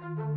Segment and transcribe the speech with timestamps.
[0.00, 0.29] Bye.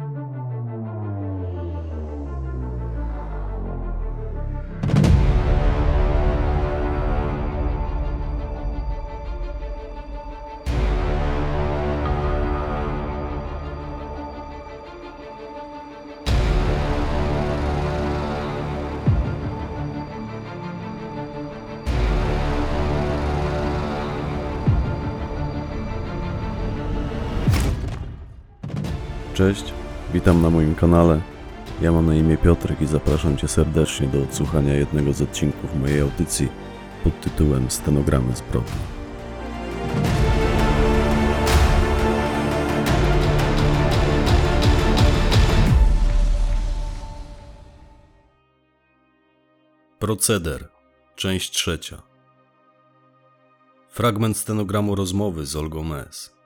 [29.44, 29.74] Cześć,
[30.14, 31.22] witam na moim kanale.
[31.82, 36.02] Ja mam na imię Piotrek i zapraszam Cię serdecznie do odsłuchania jednego z odcinków mojej
[36.02, 36.50] audycji
[37.04, 38.72] pod tytułem Stenogramy zbrodni.
[50.00, 50.70] Proceder,
[51.16, 52.02] część trzecia.
[53.90, 56.43] Fragment stenogramu rozmowy z Olgą S.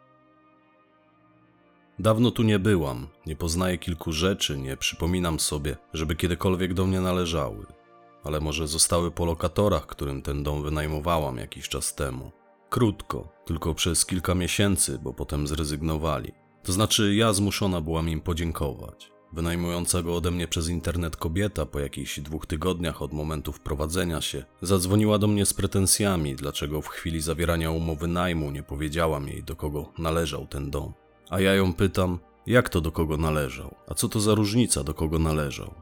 [2.00, 7.02] Dawno tu nie byłam, nie poznaję kilku rzeczy, nie przypominam sobie, żeby kiedykolwiek do mnie
[7.02, 7.66] należały.
[8.24, 12.32] Ale może zostały po lokatorach, którym ten dom wynajmowałam jakiś czas temu.
[12.70, 16.32] Krótko, tylko przez kilka miesięcy, bo potem zrezygnowali.
[16.64, 19.12] To znaczy, ja zmuszona byłam im podziękować.
[19.34, 24.44] Wynajmująca go ode mnie przez internet kobieta po jakichś dwóch tygodniach od momentu wprowadzenia się
[24.62, 29.56] zadzwoniła do mnie z pretensjami, dlaczego w chwili zawierania umowy najmu nie powiedziałam jej, do
[29.56, 30.94] kogo należał ten dom.
[31.30, 33.76] A ja ją pytam, jak to do kogo należał?
[33.88, 35.74] A co to za różnica, do kogo należał?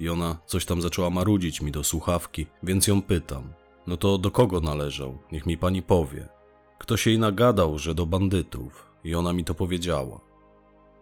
[0.00, 3.52] I ona coś tam zaczęła marudzić mi do słuchawki, więc ją pytam,
[3.86, 5.18] no to do kogo należał?
[5.32, 6.28] Niech mi pani powie.
[6.78, 10.20] Ktoś jej nagadał, że do bandytów, i ona mi to powiedziała.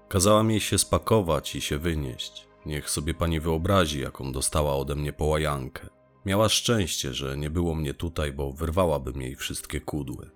[0.09, 2.47] Kazałam jej się spakować i się wynieść.
[2.67, 5.89] Niech sobie pani wyobrazi, jaką dostała ode mnie połajankę.
[6.27, 10.31] Miała szczęście, że nie było mnie tutaj, bo wyrwałabym jej wszystkie kudły.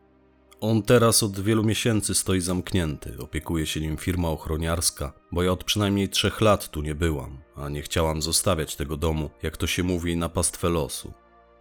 [0.60, 5.64] On teraz od wielu miesięcy stoi zamknięty, opiekuje się nim firma ochroniarska, bo ja od
[5.64, 9.82] przynajmniej trzech lat tu nie byłam, a nie chciałam zostawiać tego domu, jak to się
[9.82, 11.12] mówi, na pastwę losu.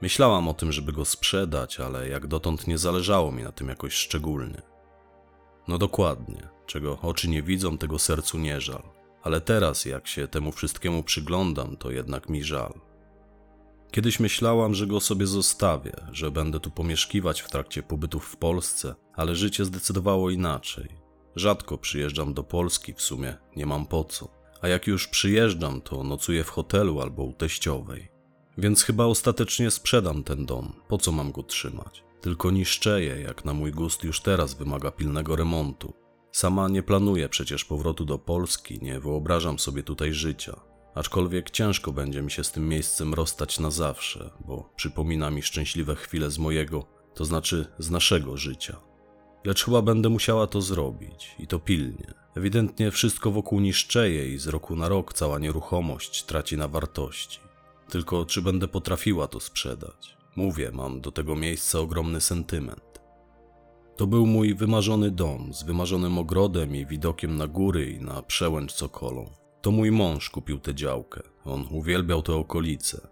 [0.02, 3.94] Myślałam o tym, żeby go sprzedać, ale jak dotąd nie zależało mi na tym jakoś
[3.94, 4.62] szczególnie.
[5.68, 8.84] No dokładnie, czego oczy nie widzą, tego sercu nie żal.
[9.24, 12.74] Ale teraz, jak się temu wszystkiemu przyglądam, to jednak mi żal.
[13.92, 18.96] Kiedyś myślałam, że go sobie zostawię, że będę tu pomieszkiwać w trakcie pobytów w Polsce,
[19.14, 20.88] ale życie zdecydowało inaczej.
[21.36, 24.38] Rzadko przyjeżdżam do Polski, w sumie nie mam po co.
[24.62, 28.08] A jak już przyjeżdżam, to nocuję w hotelu albo u teściowej.
[28.58, 30.74] Więc chyba ostatecznie sprzedam ten dom.
[30.88, 32.03] Po co mam go trzymać?
[32.22, 35.94] Tylko niszczeję, jak na mój gust już teraz wymaga pilnego remontu.
[36.31, 40.59] Sama nie planuję przecież powrotu do Polski, nie wyobrażam sobie tutaj życia.
[40.97, 45.96] Aczkolwiek ciężko będzie mi się z tym miejscem rozstać na zawsze, bo przypomina mi szczęśliwe
[45.96, 48.80] chwile z mojego, to znaczy z naszego życia.
[49.46, 52.13] Lecz chyba będę musiała to zrobić i to pilnie.
[52.35, 57.40] Ewidentnie wszystko wokół niszczeje i z roku na rok cała nieruchomość traci na wartości.
[57.90, 60.18] Tylko czy będę potrafiła to sprzedać?
[60.35, 63.02] Mówię, mam do tego miejsca ogromny sentyment.
[63.97, 68.74] To był mój wymarzony dom z wymarzonym ogrodem i widokiem na góry i na przełęcz
[68.74, 69.47] Cokolą.
[69.62, 71.22] To mój mąż kupił tę działkę.
[71.45, 73.07] On uwielbiał te okolice.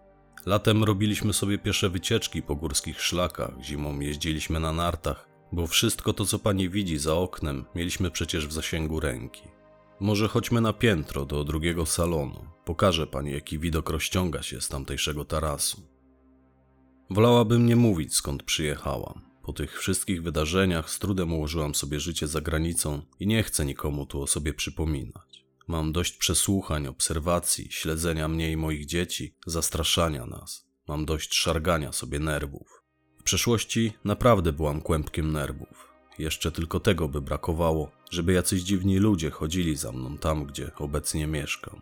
[0.45, 6.25] Latem robiliśmy sobie piesze wycieczki po górskich szlakach, zimą jeździliśmy na nartach, bo wszystko to,
[6.25, 9.41] co pani widzi za oknem, mieliśmy przecież w zasięgu ręki.
[9.99, 12.47] Może chodźmy na piętro do drugiego salonu.
[12.65, 15.81] Pokażę pani, jaki widok rozciąga się z tamtejszego tarasu.
[17.09, 19.21] Wolałabym nie mówić, skąd przyjechałam.
[19.43, 24.05] Po tych wszystkich wydarzeniach z trudem ułożyłam sobie życie za granicą i nie chcę nikomu
[24.05, 25.24] tu o sobie przypominać.
[25.67, 30.65] Mam dość przesłuchań, obserwacji, śledzenia mnie i moich dzieci, zastraszania nas.
[30.87, 32.83] Mam dość szargania sobie nerwów.
[33.19, 35.93] W przeszłości naprawdę byłam kłębkiem nerwów.
[36.19, 41.27] Jeszcze tylko tego by brakowało, żeby jacyś dziwni ludzie chodzili za mną tam, gdzie obecnie
[41.27, 41.81] mieszkam.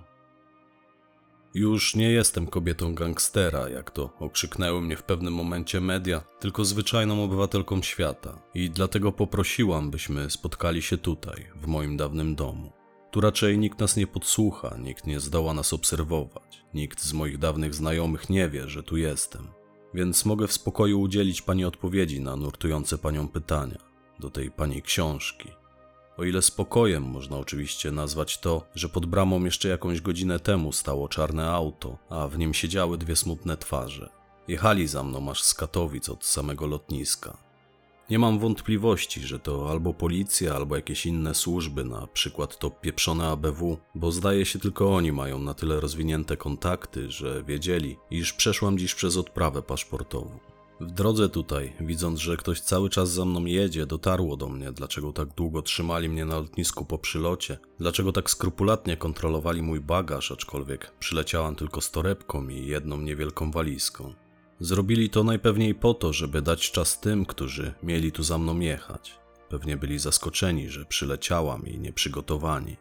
[1.53, 7.23] Już nie jestem kobietą gangstera, jak to okrzyknęły mnie w pewnym momencie media, tylko zwyczajną
[7.23, 12.82] obywatelką świata i dlatego poprosiłam, byśmy spotkali się tutaj, w moim dawnym domu.
[13.13, 17.75] Tu raczej nikt nas nie podsłucha, nikt nie zdoła nas obserwować, nikt z moich dawnych
[17.75, 19.47] znajomych nie wie, że tu jestem.
[19.93, 23.77] Więc mogę w spokoju udzielić pani odpowiedzi na nurtujące panią pytania,
[24.19, 25.49] do tej pani książki.
[26.17, 31.09] O ile spokojem można oczywiście nazwać to, że pod bramą jeszcze jakąś godzinę temu stało
[31.09, 34.09] czarne auto, a w nim siedziały dwie smutne twarze.
[34.47, 37.37] Jechali za mną aż z Katowic od samego lotniska.
[38.09, 43.27] Nie mam wątpliwości, że to albo policja, albo jakieś inne służby, na przykład to pieprzone
[43.27, 48.77] ABW, bo zdaje się tylko oni mają na tyle rozwinięte kontakty, że wiedzieli, iż przeszłam
[48.77, 50.39] dziś przez odprawę paszportową.
[50.79, 55.13] W drodze tutaj, widząc, że ktoś cały czas za mną jedzie, dotarło do mnie, dlaczego
[55.13, 60.91] tak długo trzymali mnie na lotnisku po przylocie, dlaczego tak skrupulatnie kontrolowali mój bagaż, aczkolwiek
[60.99, 64.13] przyleciałam tylko z torebką i jedną niewielką walizką.
[64.63, 69.19] Zrobili to najpewniej po to, żeby dać czas tym, którzy mieli tu za mną jechać.
[69.49, 72.77] Pewnie byli zaskoczeni, że przyleciałam i nieprzygotowani.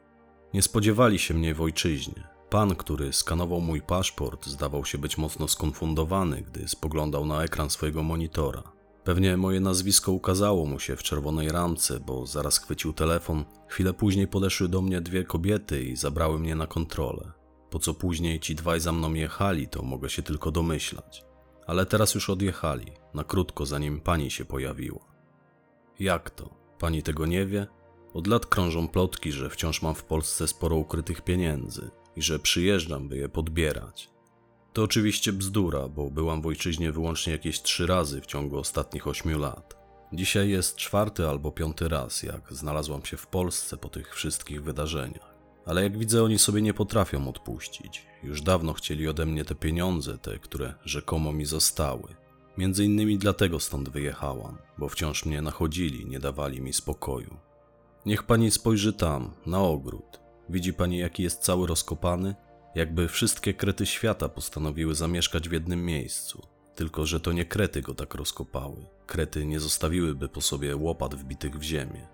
[0.55, 2.29] Nie spodziewali się mnie w ojczyźnie.
[2.51, 8.03] Pan, który skanował mój paszport, zdawał się być mocno skonfundowany, gdy spoglądał na ekran swojego
[8.03, 8.63] monitora.
[9.05, 13.45] Pewnie moje nazwisko ukazało mu się w czerwonej ramce, bo zaraz chwycił telefon.
[13.69, 17.33] Chwilę później podeszły do mnie dwie kobiety i zabrały mnie na kontrolę.
[17.71, 21.32] Po co później ci dwaj za mną jechali, to mogę się tylko domyślać.
[21.67, 25.13] Ale teraz już odjechali, na krótko zanim pani się pojawiła.
[26.01, 26.55] Jak to?
[26.79, 27.67] Pani tego nie wie?
[28.15, 33.09] Od lat krążą plotki, że wciąż mam w Polsce sporo ukrytych pieniędzy i że przyjeżdżam,
[33.09, 34.11] by je podbierać.
[34.73, 39.39] To oczywiście bzdura, bo byłam w ojczyźnie wyłącznie jakieś trzy razy w ciągu ostatnich ośmiu
[39.39, 39.77] lat.
[40.13, 45.32] Dzisiaj jest czwarty albo piąty raz, jak znalazłam się w Polsce po tych wszystkich wydarzeniach.
[45.67, 48.07] Ale jak widzę, oni sobie nie potrafią odpuścić.
[48.23, 52.15] Już dawno chcieli ode mnie te pieniądze, te, które rzekomo mi zostały.
[52.59, 57.37] Między innymi dlatego stąd wyjechałam, bo wciąż mnie nachodzili, nie dawali mi spokoju.
[58.07, 60.21] Niech pani spojrzy tam, na ogród.
[60.49, 62.35] Widzi pani, jaki jest cały rozkopany?
[62.75, 66.47] Jakby wszystkie krety świata postanowiły zamieszkać w jednym miejscu.
[66.75, 68.87] Tylko, że to nie krety go tak rozkopały.
[69.07, 72.09] Krety nie zostawiłyby po sobie łopat wbitych w ziemię.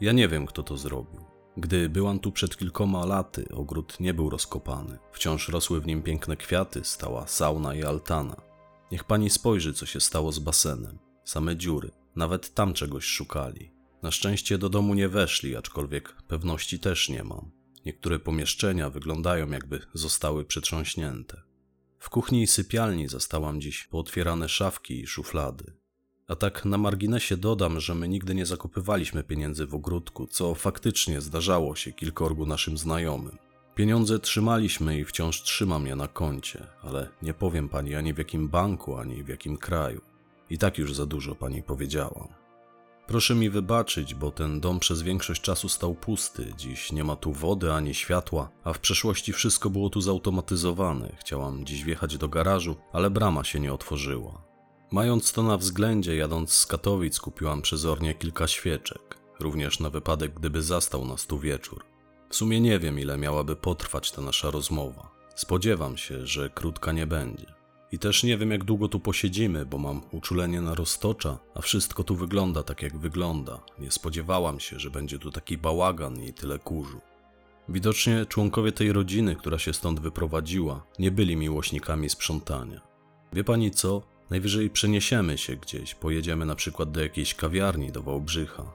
[0.00, 1.31] Ja nie wiem, kto to zrobił.
[1.56, 4.98] Gdy byłam tu przed kilkoma laty, ogród nie był rozkopany.
[5.12, 8.36] Wciąż rosły w nim piękne kwiaty, stała sauna i altana.
[8.92, 10.98] Niech pani spojrzy, co się stało z basenem.
[11.24, 11.90] Same dziury.
[12.16, 13.72] Nawet tam czegoś szukali.
[14.02, 17.50] Na szczęście do domu nie weszli, aczkolwiek pewności też nie mam.
[17.86, 21.42] Niektóre pomieszczenia wyglądają, jakby zostały przetrząśnięte.
[21.98, 25.81] W kuchni i sypialni zastałam dziś pootwierane szafki i szuflady.
[26.32, 31.20] A tak na marginesie dodam, że my nigdy nie zakopywaliśmy pieniędzy w ogródku, co faktycznie
[31.20, 33.38] zdarzało się kilkorgu naszym znajomym.
[33.74, 38.48] Pieniądze trzymaliśmy i wciąż trzymam je na koncie, ale nie powiem pani ani w jakim
[38.48, 40.00] banku, ani w jakim kraju.
[40.50, 42.28] I tak już za dużo pani powiedziałam.
[43.06, 46.52] Proszę mi wybaczyć, bo ten dom przez większość czasu stał pusty.
[46.56, 51.16] Dziś nie ma tu wody ani światła, a w przeszłości wszystko było tu zautomatyzowane.
[51.20, 54.51] Chciałam dziś wjechać do garażu, ale brama się nie otworzyła.
[54.92, 60.62] Mając to na względzie, jadąc z Katowic, kupiłam przezornie kilka świeczek, również na wypadek, gdyby
[60.62, 61.84] zastał nas tu wieczór.
[62.28, 65.10] W sumie nie wiem, ile miałaby potrwać ta nasza rozmowa.
[65.34, 67.46] Spodziewam się, że krótka nie będzie.
[67.92, 72.04] I też nie wiem, jak długo tu posiedzimy, bo mam uczulenie na roztocza, a wszystko
[72.04, 73.60] tu wygląda tak, jak wygląda.
[73.78, 77.00] Nie spodziewałam się, że będzie tu taki bałagan i tyle kurzu.
[77.68, 82.80] Widocznie członkowie tej rodziny, która się stąd wyprowadziła, nie byli miłośnikami sprzątania.
[83.32, 84.11] Wie pani co?
[84.32, 88.72] Najwyżej przeniesiemy się gdzieś, pojedziemy na przykład do jakiejś kawiarni do Wałbrzycha.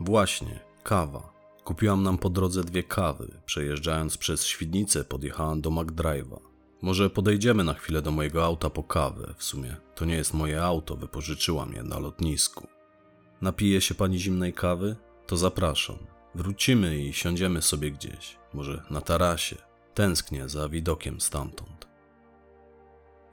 [0.00, 1.32] Właśnie, kawa.
[1.64, 3.40] Kupiłam nam po drodze dwie kawy.
[3.46, 6.38] Przejeżdżając przez Świdnicę podjechałam do McDrive'a.
[6.82, 9.34] Może podejdziemy na chwilę do mojego auta po kawę.
[9.38, 12.68] W sumie to nie jest moje auto, wypożyczyłam je na lotnisku.
[13.40, 14.96] Napije się pani zimnej kawy?
[15.26, 15.96] To zapraszam.
[16.34, 19.56] Wrócimy i siądziemy sobie gdzieś, może na tarasie.
[19.94, 21.93] Tęsknię za widokiem stamtąd.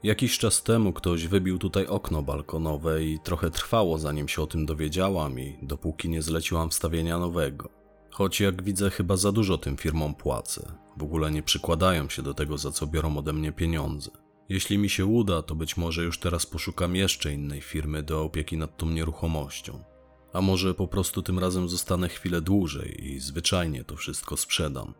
[0.02, 4.66] Jakiś czas temu ktoś wybił tutaj okno balkonowe i trochę trwało zanim się o tym
[4.66, 7.68] dowiedziałam i dopóki nie zleciłam wstawienia nowego.
[8.10, 10.72] Choć jak widzę chyba za dużo tym firmom płacę.
[10.96, 14.10] W ogóle nie przykładają się do tego, za co biorą ode mnie pieniądze.
[14.48, 18.56] Jeśli mi się uda, to być może już teraz poszukam jeszcze innej firmy do opieki
[18.56, 19.84] nad tą nieruchomością.
[20.32, 24.94] A może po prostu tym razem zostanę chwilę dłużej i zwyczajnie to wszystko sprzedam.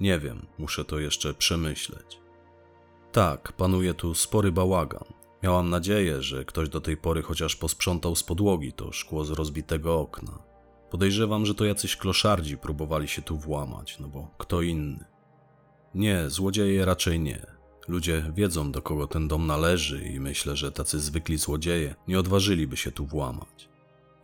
[0.00, 2.27] Nie wiem, muszę to jeszcze przemyśleć.
[3.18, 5.04] Tak, panuje tu spory bałagan.
[5.42, 10.00] Miałam nadzieję, że ktoś do tej pory chociaż posprzątał z podłogi to szkło z rozbitego
[10.00, 10.38] okna.
[10.90, 15.04] Podejrzewam, że to jacyś kloszardzi próbowali się tu włamać, no bo kto inny.
[15.94, 17.46] Nie, złodzieje raczej nie.
[17.88, 22.76] Ludzie wiedzą, do kogo ten dom należy i myślę, że tacy zwykli złodzieje nie odważyliby
[22.76, 23.68] się tu włamać.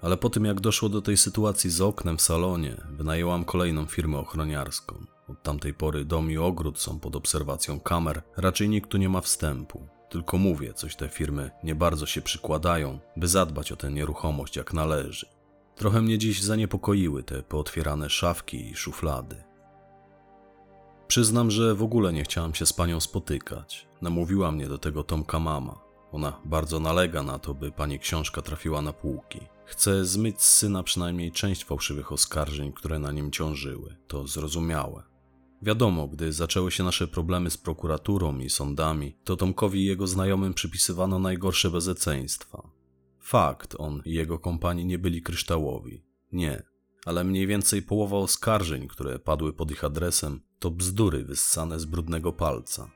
[0.01, 4.19] Ale po tym, jak doszło do tej sytuacji z oknem w salonie, wynajęłam kolejną firmę
[4.19, 5.14] ochroniarską.
[5.29, 9.21] Od tamtej pory dom i ogród są pod obserwacją kamer, raczej nikt tu nie ma
[9.21, 9.87] wstępu.
[10.09, 14.73] Tylko mówię, coś te firmy nie bardzo się przykładają, by zadbać o tę nieruchomość jak
[14.73, 15.27] należy.
[15.77, 19.45] Trochę mnie dziś zaniepokoiły te pootwierane szafki i szuflady.
[21.07, 23.89] Przyznam, że w ogóle nie chciałam się z panią spotykać.
[24.03, 25.81] Namówiła mnie do tego Tomka mama.
[26.13, 29.41] Ona bardzo nalega na to, by pani książka trafiła na półki.
[29.65, 33.97] Chce zmyć z syna przynajmniej część fałszywych oskarżeń, które na nim ciążyły.
[34.09, 35.14] To zrozumiałe.
[35.65, 40.55] Wiadomo, gdy zaczęły się nasze problemy z prokuraturą i sądami, to Tomkowi i jego znajomym
[40.55, 42.69] przypisywano najgorsze bezeceństwa.
[43.21, 46.03] Fakt, on i jego kompanii nie byli kryształowi.
[46.33, 46.63] Nie.
[47.07, 52.33] Ale mniej więcej połowa oskarżeń, które padły pod ich adresem, to bzdury wyssane z brudnego
[52.33, 52.91] palca.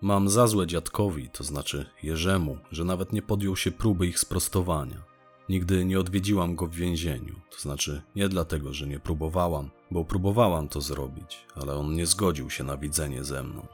[0.00, 5.02] Mam za złe dziadkowi, to znaczy Jerzemu, że nawet nie podjął się próby ich sprostowania.
[5.48, 10.68] Nigdy nie odwiedziłam go w więzieniu, to znaczy nie dlatego, że nie próbowałam, bo próbowałam
[10.68, 13.66] to zrobić, ale on nie zgodził się na widzenie ze mną.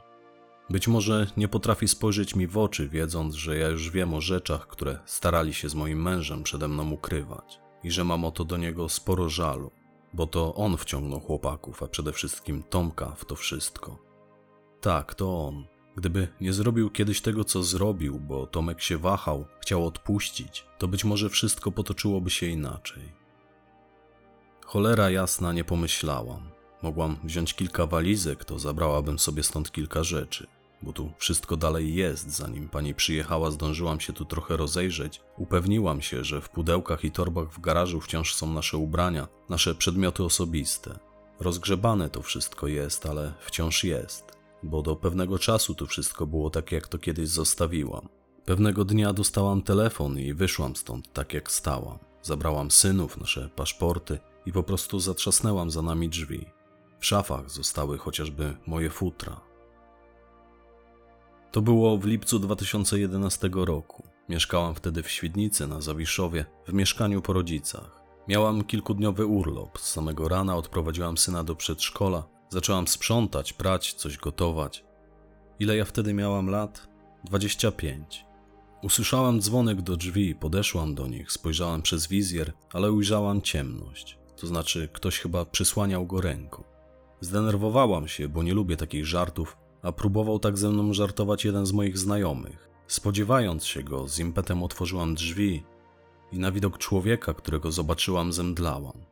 [0.69, 4.67] Być może nie potrafi spojrzeć mi w oczy, wiedząc, że ja już wiem o rzeczach,
[4.67, 8.57] które starali się z moim mężem przede mną ukrywać i że mam o to do
[8.57, 9.71] niego sporo żalu,
[10.13, 13.97] bo to on wciągnął chłopaków, a przede wszystkim Tomka w to wszystko.
[14.81, 15.67] Tak, to on.
[15.95, 21.05] Gdyby nie zrobił kiedyś tego, co zrobił, bo Tomek się wahał, chciał odpuścić, to być
[21.05, 23.26] może wszystko potoczyłoby się inaczej.
[24.67, 26.49] Cholera jasna nie pomyślałam.
[26.81, 30.47] Mogłam wziąć kilka walizek, to zabrałabym sobie stąd kilka rzeczy,
[30.81, 32.31] bo tu wszystko dalej jest.
[32.31, 35.21] Zanim pani przyjechała, zdążyłam się tu trochę rozejrzeć.
[35.37, 40.23] Upewniłam się, że w pudełkach i torbach w garażu wciąż są nasze ubrania, nasze przedmioty
[40.23, 40.99] osobiste.
[41.39, 46.71] Rozgrzebane to wszystko jest, ale wciąż jest, bo do pewnego czasu tu wszystko było tak,
[46.71, 48.09] jak to kiedyś zostawiłam.
[48.45, 51.97] Pewnego dnia dostałam telefon i wyszłam stąd tak, jak stałam.
[52.21, 56.45] Zabrałam synów, nasze paszporty i po prostu zatrzasnęłam za nami drzwi.
[56.99, 59.41] W szafach zostały chociażby moje futra.
[61.51, 64.03] To było w lipcu 2011 roku.
[64.29, 68.03] Mieszkałam wtedy w Świdnicy na Zawiszowie, w mieszkaniu po rodzicach.
[68.27, 69.79] Miałam kilkudniowy urlop.
[69.79, 72.23] Z samego rana odprowadziłam syna do przedszkola.
[72.49, 74.85] Zaczęłam sprzątać, prać, coś gotować.
[75.59, 76.87] Ile ja wtedy miałam lat?
[77.23, 78.25] 25.
[78.83, 84.17] Usłyszałam dzwonek do drzwi, podeszłam do nich, spojrzałam przez wizjer, ale ujrzałam ciemność.
[84.37, 86.63] To znaczy, ktoś chyba przysłaniał go ręką.
[87.21, 91.71] Zdenerwowałam się, bo nie lubię takich żartów, a próbował tak ze mną żartować jeden z
[91.71, 92.69] moich znajomych.
[92.87, 95.63] Spodziewając się go, z impetem otworzyłam drzwi
[96.31, 99.05] i na widok człowieka, którego zobaczyłam, zemdlałam.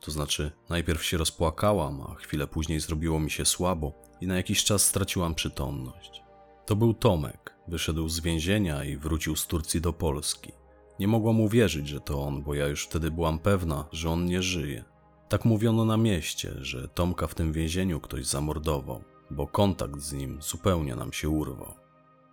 [0.00, 4.64] To znaczy, najpierw się rozpłakałam, a chwilę później zrobiło mi się słabo i na jakiś
[4.64, 6.22] czas straciłam przytomność.
[6.66, 7.54] To był Tomek.
[7.68, 10.52] Wyszedł z więzienia i wrócił z Turcji do Polski.
[11.00, 14.42] Nie mogłam uwierzyć, że to on, bo ja już wtedy byłam pewna, że on nie
[14.42, 14.84] żyje.
[15.28, 20.42] Tak mówiono na mieście, że Tomka w tym więzieniu ktoś zamordował, bo kontakt z nim
[20.42, 21.74] zupełnie nam się urwał.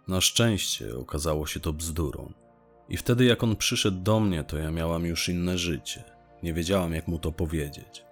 [0.07, 2.33] Na szczęście okazało się to bzdurą.
[2.89, 6.03] I wtedy, jak on przyszedł do mnie, to ja miałam już inne życie.
[6.43, 8.03] Nie wiedziałam, jak mu to powiedzieć.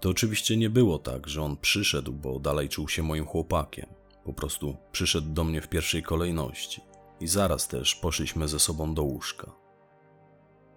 [0.00, 3.86] To oczywiście nie było tak, że on przyszedł, bo dalej czuł się moim chłopakiem.
[4.24, 6.80] Po prostu przyszedł do mnie w pierwszej kolejności
[7.20, 9.59] i zaraz też poszliśmy ze sobą do łóżka.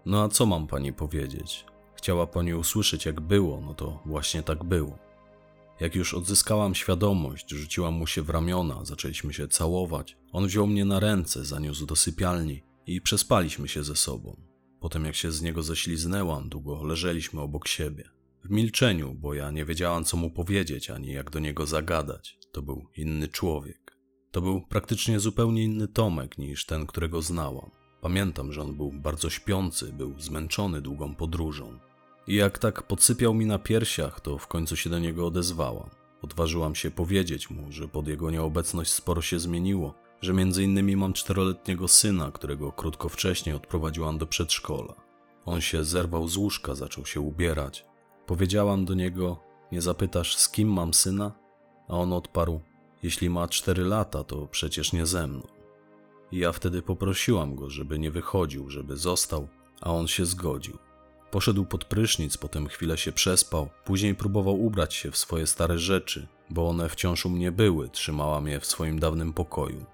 [0.06, 1.66] No a co mam pani powiedzieć?
[1.96, 5.00] Chciała pani usłyszeć, jak było, no to właśnie tak było.
[5.80, 10.18] Jak już odzyskałam świadomość, rzuciłam mu się w ramiona, zaczęliśmy się całować.
[10.32, 14.42] On wziął mnie na ręce, zaniósł do sypialni i przespaliśmy się ze sobą.
[14.80, 18.10] Potem, jak się z niego ześliznęłam, długo leżeliśmy obok siebie.
[18.44, 22.38] W milczeniu, bo ja nie wiedziałam, co mu powiedzieć, ani jak do niego zagadać.
[22.52, 23.98] To był inny człowiek.
[24.32, 27.83] To był praktycznie zupełnie inny Tomek niż ten, którego znałam.
[28.04, 31.80] Pamiętam, że on był bardzo śpiący, był zmęczony długą podróżą.
[32.28, 35.90] I jak tak podsypiał mi na piersiach, to w końcu się do niego odezwałam.
[36.22, 41.14] Odważyłam się powiedzieć mu, że pod jego nieobecność sporo się zmieniło, że między innymi mam
[41.14, 44.94] czteroletniego syna, którego krótko wcześniej odprowadziłam do przedszkola.
[45.46, 47.86] On się zerwał z łóżka, zaczął się ubierać.
[48.26, 49.40] Powiedziałam do niego:
[49.72, 51.32] Nie zapytasz, z kim mam syna?
[51.88, 52.62] A on odparł:
[53.04, 55.63] Jeśli ma cztery lata, to przecież nie ze mną.
[56.36, 59.48] Ja wtedy poprosiłam go, żeby nie wychodził, żeby został,
[59.82, 60.78] a on się zgodził.
[61.32, 66.28] Poszedł pod prysznic, potem chwilę się przespał, później próbował ubrać się w swoje stare rzeczy,
[66.50, 69.86] bo one wciąż u mnie były, trzymałam je w swoim dawnym pokoju.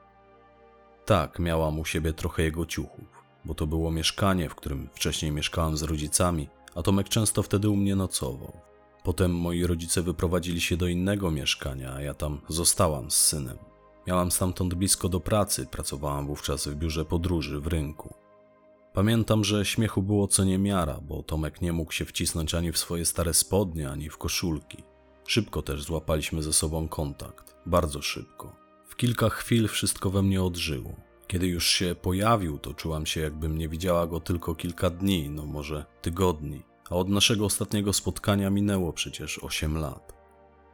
[1.05, 3.05] Tak, miałam u siebie trochę jego ciuchów,
[3.45, 7.75] bo to było mieszkanie, w którym wcześniej mieszkałam z rodzicami, a Tomek często wtedy u
[7.75, 8.61] mnie nocował.
[9.03, 13.68] Potem moi rodzice wyprowadzili się do innego mieszkania, a ja tam zostałam z synem.
[14.09, 18.13] Miałam stamtąd blisko do pracy, pracowałam wówczas w biurze podróży w rynku.
[18.93, 23.05] Pamiętam, że śmiechu było co niemiara, bo Tomek nie mógł się wcisnąć ani w swoje
[23.05, 24.83] stare spodnie, ani w koszulki.
[25.27, 28.55] Szybko też złapaliśmy ze sobą kontakt, bardzo szybko.
[28.87, 30.95] W kilka chwil wszystko we mnie odżyło.
[31.27, 35.45] Kiedy już się pojawił, to czułam się, jakbym nie widziała go tylko kilka dni, no
[35.45, 40.13] może tygodni, a od naszego ostatniego spotkania minęło przecież 8 lat.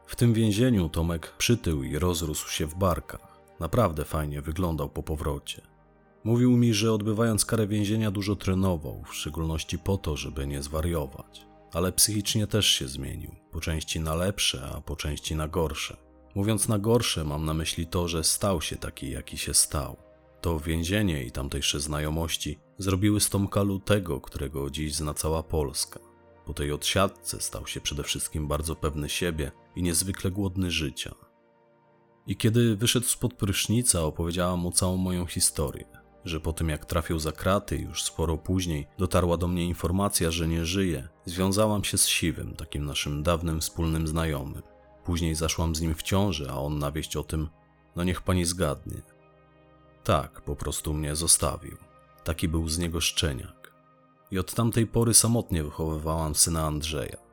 [0.06, 3.25] W tym więzieniu Tomek przytył i rozrósł się w barkach.
[3.60, 5.62] Naprawdę fajnie wyglądał po powrocie.
[6.24, 11.46] Mówił mi, że odbywając karę więzienia dużo trenował, w szczególności po to, żeby nie zwariować.
[11.72, 15.96] ale psychicznie też się zmienił, po części na lepsze, a po części na gorsze.
[16.34, 19.96] Mówiąc na gorsze, mam na myśli to, że stał się taki, jaki się stał.
[20.40, 26.00] To więzienie i tamtejsze znajomości zrobiły z Tomka Lutego, którego dziś zna cała Polska.
[26.46, 31.14] Po tej odsiadce stał się przede wszystkim bardzo pewny siebie i niezwykle głodny życia.
[32.26, 35.84] I kiedy wyszedł spod prysznica, opowiedziałam mu całą moją historię.
[36.24, 40.48] Że po tym jak trafił za kraty, już sporo później, dotarła do mnie informacja, że
[40.48, 41.08] nie żyje.
[41.24, 44.62] Związałam się z Siwym, takim naszym dawnym wspólnym znajomym.
[45.04, 47.48] Później zaszłam z nim w ciąży, a on na wieść o tym,
[47.96, 49.02] no niech pani zgadnie.
[50.04, 51.76] Tak, po prostu mnie zostawił.
[52.24, 53.72] Taki był z niego szczeniak.
[54.30, 57.25] I od tamtej pory samotnie wychowywałam syna Andrzeja.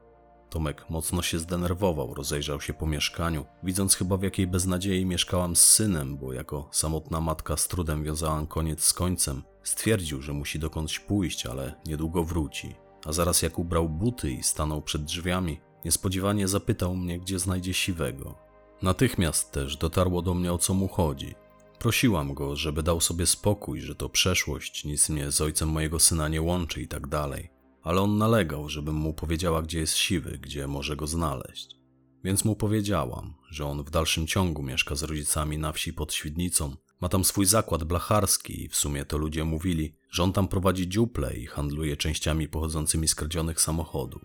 [0.53, 5.65] Tomek mocno się zdenerwował, rozejrzał się po mieszkaniu, widząc chyba w jakiej beznadziei mieszkałam z
[5.65, 10.99] synem, bo jako samotna matka z trudem wiązałam koniec z końcem, stwierdził, że musi dokądś
[10.99, 12.75] pójść, ale niedługo wróci.
[13.05, 18.35] A zaraz jak ubrał buty i stanął przed drzwiami, niespodziewanie zapytał mnie, gdzie znajdzie siwego.
[18.81, 21.35] Natychmiast też dotarło do mnie o co mu chodzi.
[21.79, 26.27] Prosiłam go, żeby dał sobie spokój, że to przeszłość, nic mnie z ojcem mojego syna
[26.27, 27.62] nie łączy i tak dalej.
[27.83, 31.75] Ale on nalegał, żebym mu powiedziała, gdzie jest siwy, gdzie może go znaleźć.
[32.23, 36.75] Więc mu powiedziałam, że on w dalszym ciągu mieszka z rodzicami na wsi pod Świdnicą,
[37.01, 40.89] ma tam swój zakład blacharski i w sumie to ludzie mówili, że on tam prowadzi
[40.89, 44.21] dziuple i handluje częściami pochodzącymi z kradzionych samochodów.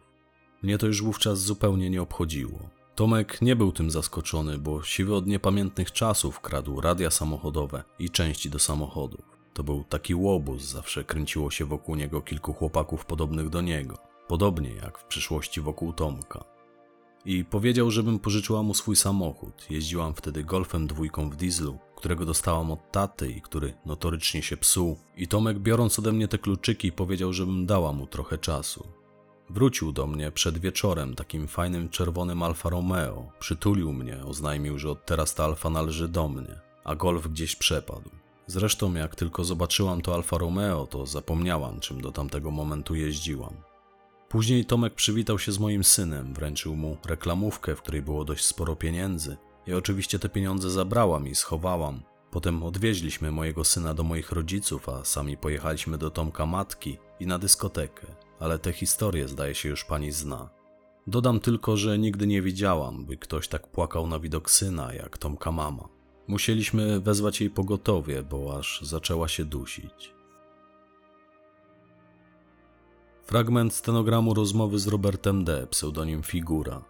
[0.63, 2.71] Mnie to już wówczas zupełnie nie obchodziło.
[2.95, 8.51] Tomek nie był tym zaskoczony, bo siwy od niepamiętnych czasów kradł radia samochodowe i części
[8.51, 9.38] do samochodów.
[9.59, 13.99] To był taki łobuz, zawsze kręciło się wokół niego kilku chłopaków podobnych do niego,
[14.29, 16.45] podobnie jak w przyszłości wokół Tomka.
[17.25, 19.67] I powiedział, żebym pożyczyła mu swój samochód.
[19.71, 24.99] Jeździłam wtedy golfem dwójką w dieslu, którego dostałam od taty i który notorycznie się psuł.
[25.17, 28.87] I Tomek, biorąc ode mnie te kluczyki, powiedział, żebym dała mu trochę czasu.
[29.51, 33.33] Wrócił do mnie przed wieczorem takim fajnym czerwonym Alfa Romeo.
[33.39, 38.11] Przytulił mnie, oznajmił, że od teraz ta Alfa należy do mnie, a golf gdzieś przepadł.
[38.51, 43.55] Zresztą, jak tylko zobaczyłam to Alfa Romeo, to zapomniałam, czym do tamtego momentu jeździłam.
[44.29, 48.77] Później Tomek przywitał się z moim synem, wręczył mu reklamówkę, w której było dość sporo
[48.77, 49.37] pieniędzy.
[49.67, 52.03] Ja oczywiście te pieniądze zabrałam i schowałam.
[52.31, 57.39] Potem odwieźliśmy mojego syna do moich rodziców, a sami pojechaliśmy do Tomka matki i na
[57.39, 58.07] dyskotekę
[58.41, 60.51] ale tę historię zdaje się już pani zna.
[61.07, 65.53] Dodam tylko, że nigdy nie widziałam, by ktoś tak płakał na widok syna jak Tomka
[65.53, 65.89] mama.
[66.29, 70.15] Musieliśmy wezwać jej pogotowie, bo aż zaczęła się dusić.
[73.23, 76.85] Fragment stenogramu rozmowy z Robertem D., pseudonim Figura.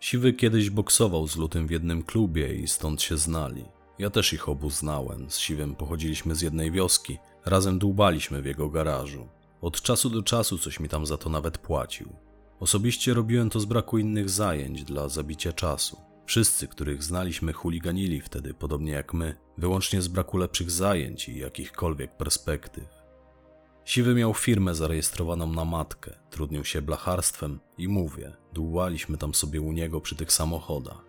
[0.00, 3.64] Siwy kiedyś boksował z Lutym w jednym klubie i stąd się znali.
[3.98, 8.68] Ja też ich obu znałem, z Siwym pochodziliśmy z jednej wioski, razem dłubaliśmy w jego
[8.68, 9.28] garażu.
[9.60, 12.08] Od czasu do czasu coś mi tam za to nawet płacił.
[12.60, 16.07] Osobiście robiłem to z braku innych zajęć dla zabicia czasu.
[16.28, 22.16] Wszyscy, których znaliśmy, chuliganili wtedy, podobnie jak my, wyłącznie z braku lepszych zajęć i jakichkolwiek
[22.16, 22.84] perspektyw.
[23.84, 29.72] Siwy miał firmę zarejestrowaną na matkę, trudnił się blacharstwem i mówię, dłubaliśmy tam sobie u
[29.72, 31.04] niego przy tych samochodach.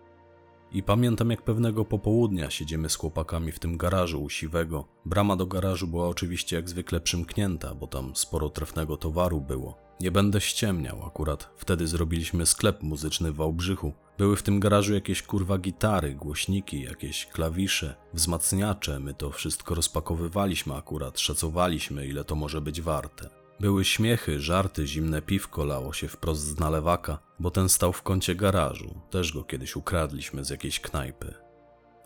[0.72, 4.88] I pamiętam jak pewnego popołudnia siedzimy z chłopakami w tym garażu u Siwego.
[5.04, 9.89] Brama do garażu była oczywiście jak zwykle przymknięta, bo tam sporo trefnego towaru było.
[10.00, 13.92] Nie będę ściemniał, akurat wtedy zrobiliśmy sklep muzyczny w Wałbrzychu.
[14.18, 19.00] Były w tym garażu jakieś kurwa gitary, głośniki, jakieś klawisze, wzmacniacze.
[19.00, 23.30] My to wszystko rozpakowywaliśmy akurat, szacowaliśmy ile to może być warte.
[23.60, 28.34] Były śmiechy, żarty, zimne piwko lało się wprost z nalewaka, bo ten stał w kącie
[28.34, 29.00] garażu.
[29.10, 31.34] Też go kiedyś ukradliśmy z jakiejś knajpy.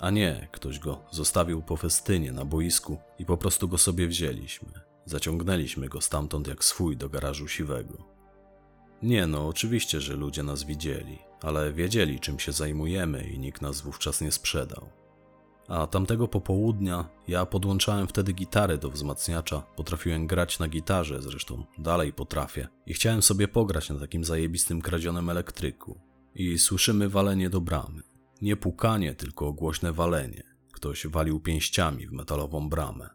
[0.00, 4.93] A nie, ktoś go zostawił po festynie na boisku i po prostu go sobie wzięliśmy.
[5.04, 8.14] Zaciągnęliśmy go stamtąd jak swój do garażu siwego.
[9.02, 13.80] Nie no, oczywiście, że ludzie nas widzieli, ale wiedzieli czym się zajmujemy i nikt nas
[13.80, 14.88] wówczas nie sprzedał.
[15.68, 22.12] A tamtego popołudnia ja podłączałem wtedy gitarę do wzmacniacza, potrafiłem grać na gitarze, zresztą dalej
[22.12, 26.00] potrafię, i chciałem sobie pograć na takim zajebistym kradzionym elektryku.
[26.34, 28.02] I słyszymy walenie do bramy.
[28.42, 30.42] Nie pukanie, tylko głośne walenie.
[30.72, 33.10] Ktoś walił pięściami w metalową bramę.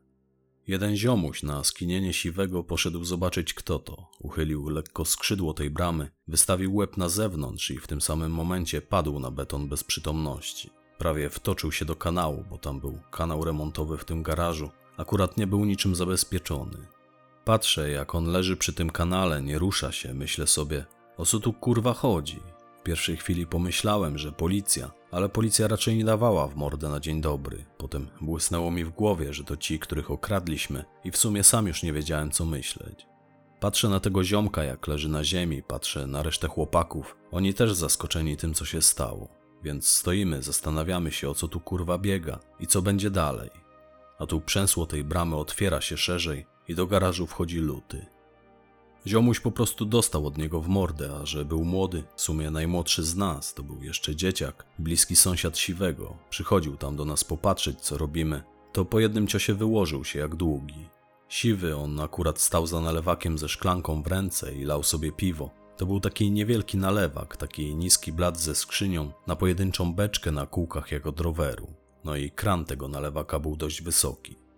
[0.69, 4.07] Jeden ziomuś na skinienie siwego poszedł zobaczyć kto to.
[4.19, 9.19] Uchylił lekko skrzydło tej bramy, wystawił łeb na zewnątrz i w tym samym momencie padł
[9.19, 10.69] na beton bez przytomności.
[10.97, 14.69] Prawie wtoczył się do kanału, bo tam był kanał remontowy w tym garażu.
[14.97, 16.77] Akurat nie był niczym zabezpieczony.
[17.45, 20.85] Patrzę, jak on leży przy tym kanale, nie rusza się, myślę sobie,
[21.17, 22.39] o co tu kurwa chodzi?
[22.79, 27.21] W pierwszej chwili pomyślałem, że policja, ale policja raczej nie dawała w mordę na dzień
[27.21, 27.65] dobry.
[27.77, 31.83] Potem błysnęło mi w głowie, że to ci, których okradliśmy i w sumie sam już
[31.83, 33.05] nie wiedziałem co myśleć.
[33.59, 37.15] Patrzę na tego ziomka, jak leży na ziemi, patrzę na resztę chłopaków.
[37.31, 39.27] Oni też zaskoczeni tym, co się stało.
[39.63, 43.49] Więc stoimy, zastanawiamy się, o co tu kurwa biega i co będzie dalej.
[44.19, 48.05] A tu przęsło tej bramy otwiera się szerzej i do garażu wchodzi luty.
[49.09, 53.03] Ziomuś po prostu dostał od niego w mordę, a że był młody, w sumie najmłodszy
[53.03, 57.97] z nas, to był jeszcze dzieciak, bliski sąsiad Siwego, przychodził tam do nas popatrzeć, co
[57.97, 58.43] robimy,
[58.73, 60.89] to po jednym ciosie wyłożył się jak długi.
[61.29, 65.49] Siwy, on akurat stał za nalewakiem ze szklanką w ręce i lał sobie piwo.
[65.77, 70.91] To był taki niewielki nalewak, taki niski blat ze skrzynią, na pojedynczą beczkę na kółkach
[70.91, 71.67] jak od roweru.
[72.03, 74.48] No i kran tego nalewaka był dość wysoki.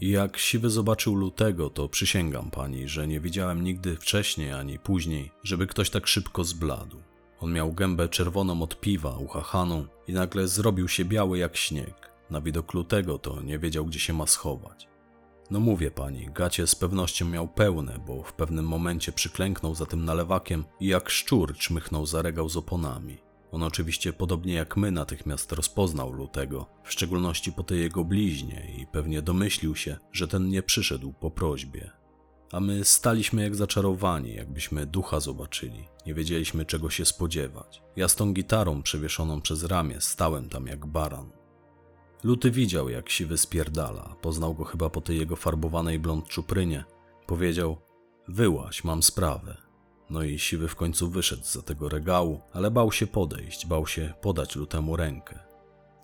[0.00, 5.66] Jak siwy zobaczył lutego, to przysięgam pani, że nie widziałem nigdy wcześniej ani później, żeby
[5.66, 6.96] ktoś tak szybko zbladł.
[7.40, 12.10] On miał gębę czerwoną od piwa, uchachaną i nagle zrobił się biały jak śnieg.
[12.30, 14.88] Na widok lutego to nie wiedział, gdzie się ma schować.
[15.50, 20.04] No mówię pani, gacie z pewnością miał pełne, bo w pewnym momencie przyklęknął za tym
[20.04, 23.18] nalewakiem i jak szczur czmychnął za regał z oponami.
[23.52, 28.86] On oczywiście podobnie jak my natychmiast rozpoznał lutego, w szczególności po tej jego bliźnie i
[28.86, 31.90] pewnie domyślił się, że ten nie przyszedł po prośbie.
[32.52, 35.88] A my staliśmy jak zaczarowani, jakbyśmy ducha zobaczyli.
[36.06, 37.82] Nie wiedzieliśmy czego się spodziewać.
[37.96, 41.30] Ja z tą gitarą przewieszoną przez ramię stałem tam jak baran.
[42.24, 44.16] Luty widział, jak siwy spierdala.
[44.20, 46.84] Poznał go chyba po tej jego farbowanej blond czuprynie.
[47.26, 47.76] Powiedział:
[48.28, 49.69] Wyłaś, mam sprawę.
[50.10, 54.14] No i siwy w końcu wyszedł za tego regału, ale bał się podejść, bał się
[54.20, 55.38] podać lutemu rękę.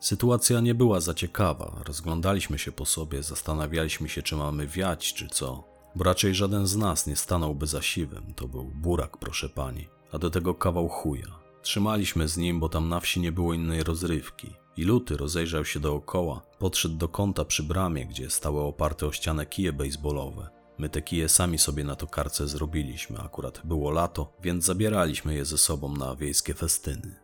[0.00, 1.82] Sytuacja nie była za ciekawa.
[1.86, 5.64] Rozglądaliśmy się po sobie, zastanawialiśmy się, czy mamy wiać, czy co.
[5.94, 8.34] Bo raczej żaden z nas nie stanąłby za siwym.
[8.36, 9.88] To był burak, proszę pani.
[10.12, 11.38] A do tego kawał chuja.
[11.62, 14.54] Trzymaliśmy z nim, bo tam na wsi nie było innej rozrywki.
[14.76, 19.46] I luty rozejrzał się dookoła, podszedł do kąta przy bramie, gdzie stały oparte o ścianę
[19.46, 20.55] kije baseballowe.
[20.78, 25.44] My te kije sami sobie na to karce zrobiliśmy, akurat było lato, więc zabieraliśmy je
[25.44, 27.14] ze sobą na wiejskie festyny.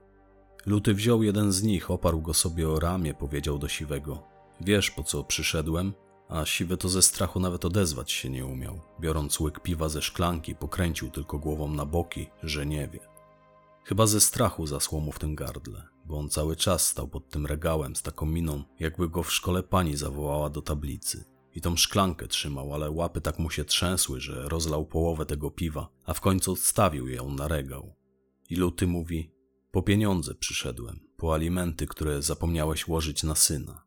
[0.66, 4.22] Luty wziął jeden z nich, oparł go sobie o ramię, powiedział do Siwego:
[4.60, 5.92] Wiesz po co przyszedłem?
[6.28, 8.80] A Siwy to ze strachu nawet odezwać się nie umiał.
[9.00, 13.00] Biorąc łyk piwa ze szklanki, pokręcił tylko głową na boki, że nie wie.
[13.84, 17.46] Chyba ze strachu zasło mu w tym gardle, bo on cały czas stał pod tym
[17.46, 21.31] regałem z taką miną, jakby go w szkole pani zawołała do tablicy.
[21.54, 25.88] I tą szklankę trzymał, ale łapy tak mu się trzęsły, że rozlał połowę tego piwa,
[26.04, 27.94] a w końcu odstawił ją na regał.
[28.50, 29.30] I Luty mówi,
[29.70, 33.84] po pieniądze przyszedłem, po alimenty, które zapomniałeś łożyć na syna.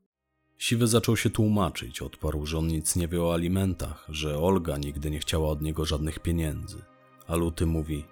[0.57, 5.11] Siwy zaczął się tłumaczyć, odparł, że on nic nie wie o alimentach, że Olga nigdy
[5.11, 6.81] nie chciała od niego żadnych pieniędzy.
[7.27, 8.05] A Luty mówi,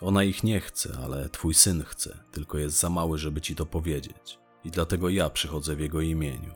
[0.00, 3.66] ona ich nie chce, ale twój syn chce, tylko jest za mały, żeby ci to
[3.66, 4.38] powiedzieć.
[4.64, 6.54] I dlatego ja przychodzę w jego imieniu.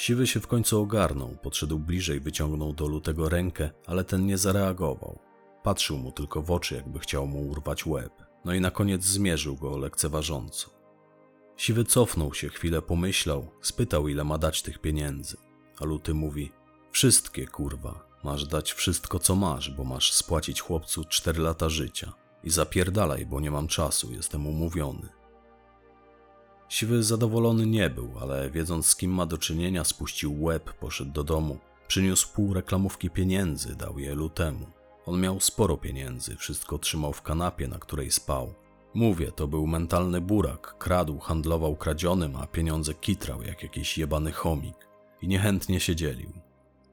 [0.00, 5.18] Siwy się w końcu ogarnął, podszedł bliżej, wyciągnął do lutego rękę, ale ten nie zareagował.
[5.62, 8.12] Patrzył mu tylko w oczy, jakby chciał mu urwać łeb.
[8.44, 10.70] No i na koniec zmierzył go lekceważąco.
[11.56, 15.36] Siwy cofnął się, chwilę pomyślał, spytał, ile ma dać tych pieniędzy.
[15.80, 16.52] A luty mówi:
[16.90, 18.06] Wszystkie, kurwa.
[18.24, 22.12] Masz dać wszystko, co masz, bo masz spłacić chłopcu cztery lata życia.
[22.44, 25.19] I zapierdalaj, bo nie mam czasu, jestem umówiony.
[26.70, 31.24] Siwy zadowolony nie był, ale wiedząc z kim ma do czynienia, spuścił łeb, poszedł do
[31.24, 31.58] domu.
[31.88, 34.66] Przyniósł pół reklamówki pieniędzy, dał je lutemu.
[35.06, 38.54] On miał sporo pieniędzy, wszystko trzymał w kanapie, na której spał.
[38.94, 44.88] Mówię, to był mentalny burak, kradł, handlował kradzionym, a pieniądze kitrał jak jakiś jebany chomik.
[45.22, 46.32] I niechętnie się dzielił.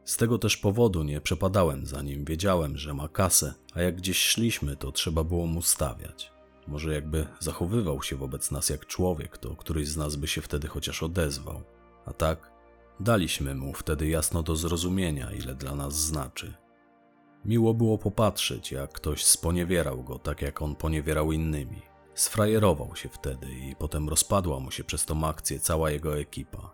[0.06, 4.18] Z tego też powodu nie przepadałem za nim, wiedziałem, że ma kasę, a jak gdzieś
[4.18, 6.37] szliśmy, to trzeba było mu stawiać.
[6.68, 10.68] Może jakby zachowywał się wobec nas jak człowiek, to któryś z nas by się wtedy
[10.68, 11.62] chociaż odezwał.
[12.06, 12.52] A tak,
[13.00, 16.54] daliśmy mu wtedy jasno do zrozumienia, ile dla nas znaczy.
[17.46, 21.82] Miło było popatrzeć, jak ktoś sponiewierał go tak, jak on poniewierał innymi.
[22.14, 26.72] Sfrajerował się wtedy i potem rozpadła mu się przez tą akcję cała jego ekipa.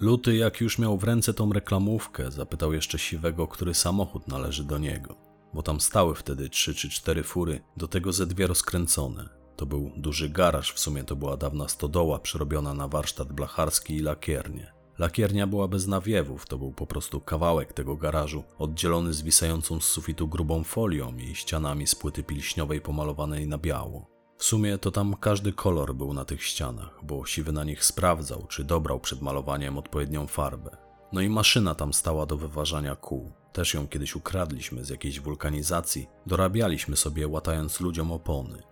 [0.00, 4.78] Luty, jak już miał w ręce tą reklamówkę, zapytał jeszcze siwego, który samochód należy do
[4.78, 5.16] niego,
[5.54, 9.28] bo tam stały wtedy trzy czy cztery fury, do tego ze dwie rozkręcone.
[9.56, 14.00] To był duży garaż, w sumie to była dawna stodoła przerobiona na warsztat blacharski i
[14.00, 14.72] lakiernię.
[14.98, 20.28] Lakiernia była bez nawiewów, to był po prostu kawałek tego garażu, oddzielony zwisającą z sufitu
[20.28, 24.06] grubą folią i ścianami z płyty pilśniowej pomalowanej na biało.
[24.38, 28.46] W sumie to tam każdy kolor był na tych ścianach, bo siwy na nich sprawdzał,
[28.46, 30.87] czy dobrał przed malowaniem odpowiednią farbę.
[31.12, 33.32] No i maszyna tam stała do wyważania kół.
[33.52, 38.62] Też ją kiedyś ukradliśmy z jakiejś wulkanizacji, dorabialiśmy sobie łatając ludziom opony.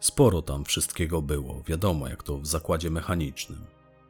[0.00, 3.64] Sporo tam wszystkiego było, wiadomo jak to w zakładzie mechanicznym.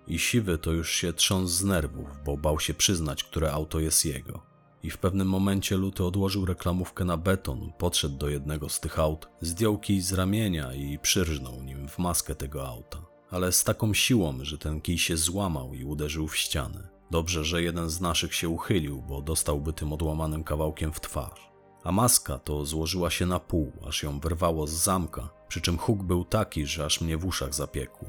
[0.07, 4.05] I siwy to już się trząsł z nerwów, bo bał się przyznać, które auto jest
[4.05, 4.43] jego.
[4.83, 9.29] I w pewnym momencie Luty odłożył reklamówkę na beton, podszedł do jednego z tych aut,
[9.41, 12.99] zdjął kij z ramienia i przyrżnął nim w maskę tego auta.
[13.31, 16.92] Ale z taką siłą, że ten kij się złamał i uderzył w ścianę.
[17.13, 21.51] Dobrze, że jeden z naszych się uchylił, bo dostałby tym odłamanym kawałkiem w twarz.
[21.85, 26.03] A maska to złożyła się na pół, aż ją wyrwało z zamka, przy czym huk
[26.03, 28.09] był taki, że aż mnie w uszach zapiekło.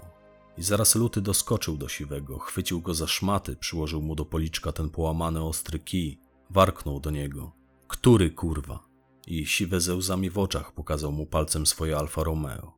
[0.57, 4.89] I zaraz luty doskoczył do siwego, chwycił go za szmaty, przyłożył mu do policzka ten
[4.89, 7.51] połamany ostry kij, warknął do niego.
[7.87, 8.79] Który kurwa?
[9.27, 12.73] I siwe ze łzami w oczach pokazał mu palcem swoje Alfa Romeo.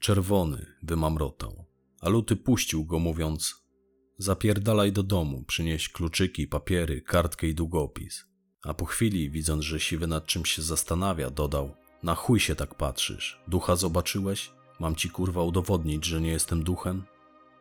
[0.00, 1.64] Czerwony wymamrotał,
[2.00, 3.59] a luty puścił go mówiąc
[4.20, 8.24] Zapierdalaj do domu, przynieś kluczyki, papiery, kartkę i długopis.
[8.62, 12.74] A po chwili, widząc, że siwy nad czymś się zastanawia, dodał Na chuj się tak
[12.74, 14.50] patrzysz, ducha zobaczyłeś?
[14.80, 17.02] Mam ci kurwa udowodnić, że nie jestem duchem?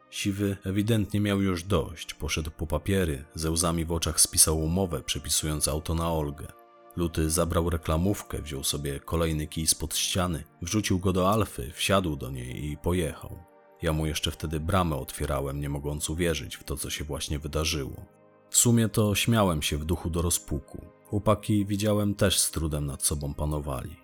[0.10, 5.67] Siwy ewidentnie miał już dość, poszedł po papiery, ze łzami w oczach spisał umowę, przepisując
[5.67, 6.48] auto na Olgę.
[6.95, 12.30] Luty zabrał reklamówkę, wziął sobie kolejny kij spod ściany, wrzucił go do Alfy, wsiadł do
[12.32, 13.48] niej i pojechał.
[13.82, 18.06] Ja mu jeszcze wtedy bramę otwierałem, nie mogąc uwierzyć w to, co się właśnie wydarzyło.
[18.50, 20.86] W sumie to śmiałem się w duchu do rozpuku.
[21.06, 23.96] Chłopaki widziałem też z trudem nad sobą panowali.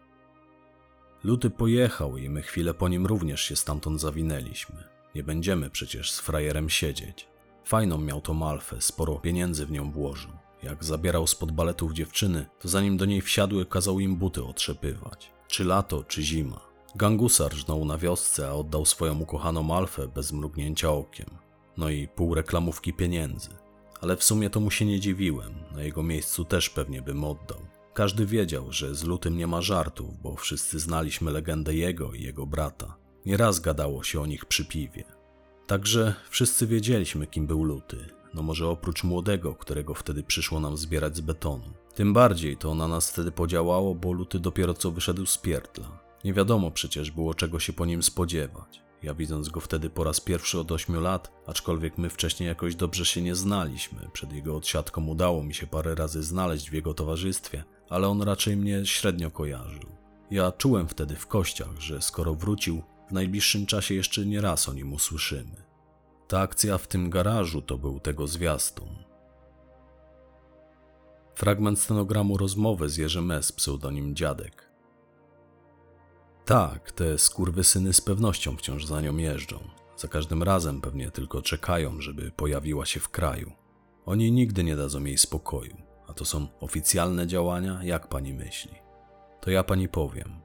[1.24, 4.84] Luty pojechał i my chwilę po nim również się stamtąd zawinęliśmy.
[5.16, 7.28] Nie będziemy przecież z frajerem siedzieć.
[7.66, 10.32] Fajną miał to Malfę, sporo pieniędzy w nią włożył.
[10.64, 15.32] Jak zabierał spod baletów dziewczyny, to zanim do niej wsiadły, kazał im buty otrzepywać.
[15.48, 16.75] Czy lato, czy zima.
[16.98, 21.30] Gangusar rżnął na wiosce, a oddał swoją ukochaną Malfę bez mrugnięcia okiem.
[21.78, 23.50] No i pół reklamówki pieniędzy.
[24.02, 27.60] Ale w sumie to mu się nie dziwiłem, na jego miejscu też pewnie bym oddał.
[27.94, 32.46] Każdy wiedział, że z Lutym nie ma żartów, bo wszyscy znaliśmy legendę jego i jego
[32.46, 32.98] brata.
[33.26, 35.04] Nieraz gadało się o nich przy piwie.
[35.68, 38.10] Także wszyscy wiedzieliśmy, kim był Luty.
[38.34, 41.74] No może oprócz młodego, którego wtedy przyszło nam zbierać z betonu.
[41.96, 46.05] Tym bardziej to na nas wtedy podziałało, bo Luty dopiero co wyszedł z pierdla.
[46.26, 48.82] Nie wiadomo przecież było czego się po nim spodziewać.
[49.04, 53.06] Ja widząc go wtedy po raz pierwszy od ośmiu lat, aczkolwiek my wcześniej jakoś dobrze
[53.06, 57.64] się nie znaliśmy, przed jego odsiadką udało mi się parę razy znaleźć w jego towarzystwie,
[57.90, 59.90] ale on raczej mnie średnio kojarzył.
[60.32, 64.74] Ja czułem wtedy w kościach, że skoro wrócił, w najbliższym czasie jeszcze nie raz o
[64.74, 65.64] nim usłyszymy.
[66.28, 68.90] Ta akcja w tym garażu to był tego zwiastun.
[71.36, 73.52] Fragment stenogramu rozmowy z Jerzym S.
[73.52, 74.65] pseudonim Dziadek.
[76.46, 79.60] Tak, te skurwysyny z pewnością wciąż za nią jeżdżą.
[79.98, 83.52] Za każdym razem pewnie tylko czekają, żeby pojawiła się w kraju.
[84.06, 85.78] Oni nigdy nie dadzą jej spokoju.
[86.08, 88.72] A to są oficjalne działania, jak pani myśli?
[89.42, 90.42] To ja pani powiem.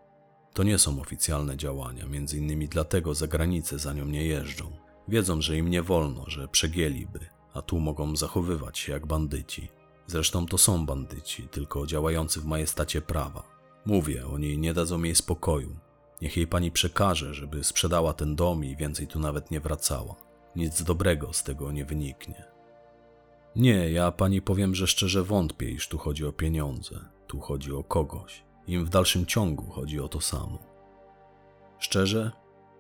[0.54, 4.72] To nie są oficjalne działania, między innymi dlatego za granicę za nią nie jeżdżą.
[5.08, 7.20] Wiedzą, że im nie wolno, że przegięliby,
[7.54, 9.68] a tu mogą zachowywać się jak bandyci.
[10.06, 13.42] Zresztą to są bandyci, tylko działający w majestacie prawa.
[13.86, 15.76] Mówię, oni nie dadzą jej spokoju,
[16.22, 20.14] Niech jej pani przekaże, żeby sprzedała ten dom i więcej tu nawet nie wracała.
[20.56, 22.44] Nic dobrego z tego nie wyniknie.
[23.56, 27.04] Nie, ja pani powiem, że szczerze wątpię, iż tu chodzi o pieniądze.
[27.26, 28.42] Tu chodzi o kogoś.
[28.66, 30.58] Im w dalszym ciągu chodzi o to samo.
[31.78, 32.30] Szczerze,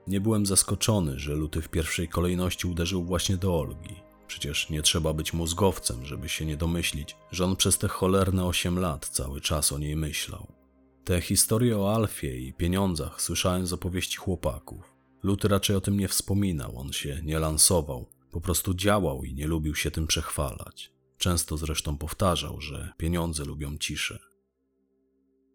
[0.06, 3.96] nie byłem zaskoczony, że Luty w pierwszej kolejności uderzył właśnie do Olgi.
[4.26, 8.78] Przecież nie trzeba być mózgowcem, żeby się nie domyślić, że on przez te cholerne 8
[8.78, 10.59] lat cały czas o niej myślał.
[11.04, 14.94] Te historie o Alfie i pieniądzach słyszałem z opowieści chłopaków.
[15.22, 19.46] Lut raczej o tym nie wspominał, on się nie lansował, po prostu działał i nie
[19.46, 20.92] lubił się tym przechwalać.
[21.18, 24.18] Często zresztą powtarzał, że pieniądze lubią ciszę.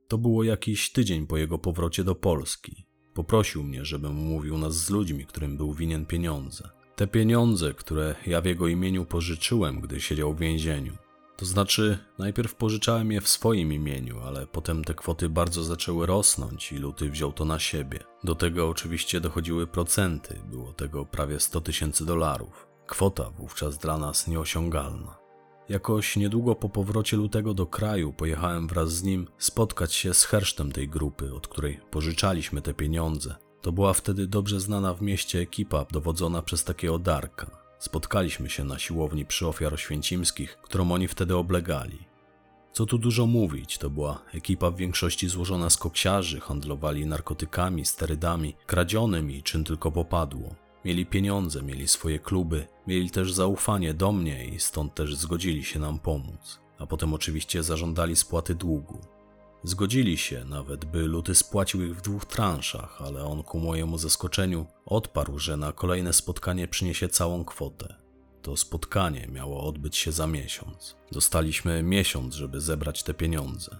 [0.07, 2.85] To było jakiś tydzień po jego powrocie do Polski.
[3.13, 6.69] Poprosił mnie, żebym mówił nas z ludźmi, którym był winien pieniądze.
[6.95, 10.97] Te pieniądze, które ja w jego imieniu pożyczyłem, gdy siedział w więzieniu.
[11.37, 16.71] To znaczy, najpierw pożyczałem je w swoim imieniu, ale potem te kwoty bardzo zaczęły rosnąć
[16.71, 17.99] i Luty wziął to na siebie.
[18.23, 22.67] Do tego oczywiście dochodziły procenty, było tego prawie 100 tysięcy dolarów.
[22.87, 25.17] Kwota wówczas dla nas nieosiągalna.
[25.69, 30.71] Jakoś niedługo po powrocie Lutego do kraju pojechałem wraz z nim spotkać się z hersztem
[30.71, 33.35] tej grupy, od której pożyczaliśmy te pieniądze.
[33.61, 37.64] To była wtedy dobrze znana w mieście ekipa dowodzona przez takiego Darka.
[37.85, 41.99] Spotkaliśmy się na siłowni przy ofiar święcimskich, którą oni wtedy oblegali.
[42.73, 48.55] Co tu dużo mówić, to była ekipa w większości złożona z koksiarzy, handlowali narkotykami, sterydami,
[48.65, 50.55] kradzionym i czym tylko popadło.
[50.85, 55.79] Mieli pieniądze, mieli swoje kluby, mieli też zaufanie do mnie i stąd też zgodzili się
[55.79, 56.59] nam pomóc.
[56.79, 59.14] A potem oczywiście zażądali spłaty długu.
[59.65, 64.65] Zgodzili się nawet, by Luty spłacił ich w dwóch transzach, ale on ku mojemu zaskoczeniu
[64.85, 67.95] odparł, że na kolejne spotkanie przyniesie całą kwotę.
[68.41, 70.95] to spotkanie miało odbyć się za miesiąc.
[71.11, 73.77] Dostaliśmy miesiąc, żeby zebrać te pieniądze.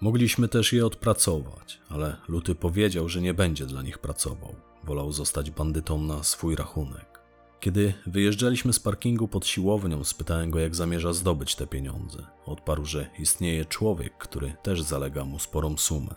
[0.00, 4.54] Mogliśmy też je odpracować, ale Luty powiedział, że nie będzie dla nich pracował.
[4.84, 7.17] Wolał zostać bandytą na swój rachunek.
[7.60, 12.26] Kiedy wyjeżdżaliśmy z parkingu pod siłownią, spytałem go, jak zamierza zdobyć te pieniądze.
[12.46, 16.14] Odparł, że istnieje człowiek, który też zalega mu sporą sumę.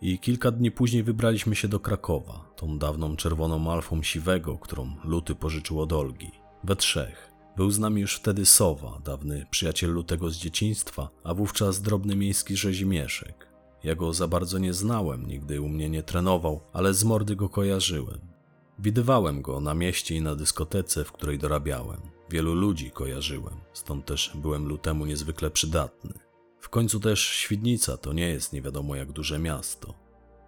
[0.00, 5.34] I kilka dni później wybraliśmy się do Krakowa, tą dawną czerwoną alfą siwego, którą Luty
[5.34, 6.30] pożyczył od Olgi.
[6.64, 7.30] We trzech.
[7.56, 12.56] Był z nami już wtedy Sowa, dawny przyjaciel Lutego z dzieciństwa, a wówczas drobny miejski
[12.56, 13.48] rzezimieszek.
[13.84, 17.48] Ja go za bardzo nie znałem, nigdy u mnie nie trenował, ale z mordy go
[17.48, 18.33] kojarzyłem.
[18.78, 22.00] Widywałem go na mieście i na dyskotece, w której dorabiałem.
[22.30, 26.12] Wielu ludzi kojarzyłem, stąd też byłem Lutemu niezwykle przydatny.
[26.60, 29.94] W końcu też Świdnica to nie jest nie wiadomo jak duże miasto.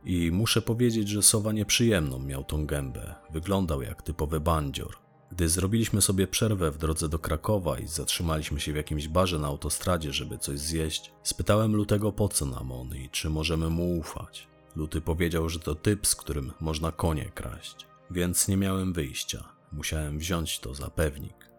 [0.05, 3.15] I muszę powiedzieć, że Sowa nieprzyjemną miał tą gębę.
[3.33, 4.97] Wyglądał jak typowy bandzior.
[5.33, 9.47] Gdy zrobiliśmy sobie przerwę w drodze do Krakowa i zatrzymaliśmy się w jakimś barze na
[9.47, 14.49] autostradzie, żeby coś zjeść, spytałem Lutego po co nam on i czy możemy mu ufać.
[14.77, 19.45] Luty powiedział, że to typ, z którym można konie kraść, więc nie miałem wyjścia.
[19.73, 21.51] Musiałem wziąć to za pewnik.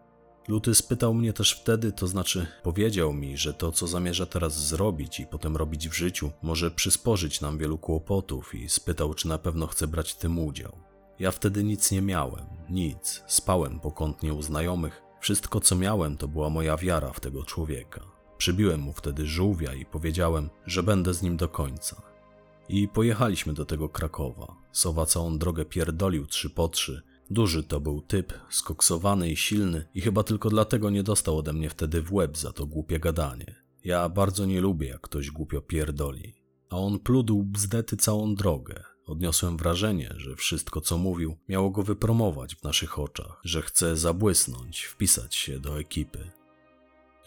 [0.48, 5.20] Luty spytał mnie też wtedy, to znaczy powiedział mi, że to, co zamierza teraz zrobić
[5.20, 9.66] i potem robić w życiu, może przysporzyć nam wielu kłopotów i spytał, czy na pewno
[9.66, 10.78] chcę brać w tym udział.
[11.18, 15.02] Ja wtedy nic nie miałem, nic, spałem pokątnie u znajomych.
[15.20, 18.00] Wszystko, co miałem, to była moja wiara w tego człowieka.
[18.38, 22.07] Przybiłem mu wtedy żółwia i powiedziałem, że będę z nim do końca.
[22.68, 24.56] I pojechaliśmy do tego Krakowa.
[24.72, 27.02] Sowa całą drogę pierdolił trzy po trzy.
[27.30, 31.70] Duży to był typ, skoksowany i silny i chyba tylko dlatego nie dostał ode mnie
[31.70, 33.54] wtedy w łeb za to głupie gadanie.
[33.84, 36.34] Ja bardzo nie lubię, jak ktoś głupio pierdoli.
[36.70, 38.84] A on pludł bzdety całą drogę.
[39.06, 44.84] Odniosłem wrażenie, że wszystko co mówił miało go wypromować w naszych oczach, że chce zabłysnąć,
[44.84, 46.30] wpisać się do ekipy.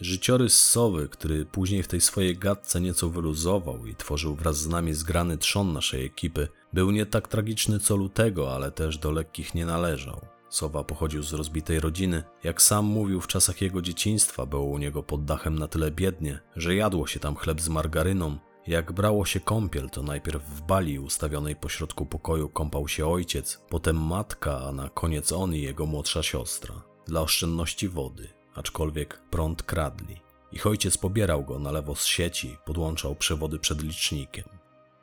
[0.02, 4.94] Życiorys Sowy, który później w tej swojej gadce nieco wyluzował i tworzył wraz z nami
[4.94, 9.66] zgrany trzon naszej ekipy, był nie tak tragiczny co Lutego, ale też do lekkich nie
[9.66, 10.20] należał.
[10.48, 12.22] Sowa pochodził z rozbitej rodziny.
[12.44, 16.40] Jak sam mówił, w czasach jego dzieciństwa było u niego pod dachem na tyle biednie,
[16.56, 20.98] że jadło się tam chleb z margaryną, jak brało się kąpiel, to najpierw w bali
[20.98, 26.22] ustawionej pośrodku pokoju kąpał się ojciec, potem matka, a na koniec on i jego młodsza
[26.22, 26.82] siostra.
[27.06, 30.20] Dla oszczędności wody, aczkolwiek prąd kradli.
[30.52, 34.44] Ich ojciec pobierał go na lewo z sieci, podłączał przewody przed licznikiem.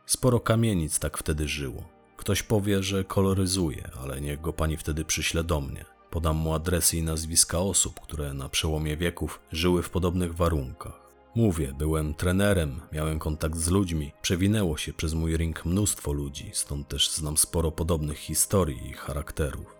[0.05, 1.83] Sporo kamienic tak wtedy żyło.
[2.17, 5.85] Ktoś powie, że koloryzuje, ale niech go pani wtedy przyśle do mnie.
[6.09, 11.09] Podam mu adresy i nazwiska osób, które na przełomie wieków żyły w podobnych warunkach.
[11.35, 16.87] Mówię, byłem trenerem, miałem kontakt z ludźmi, przewinęło się przez mój ring mnóstwo ludzi, stąd
[16.87, 19.75] też znam sporo podobnych historii i charakterów.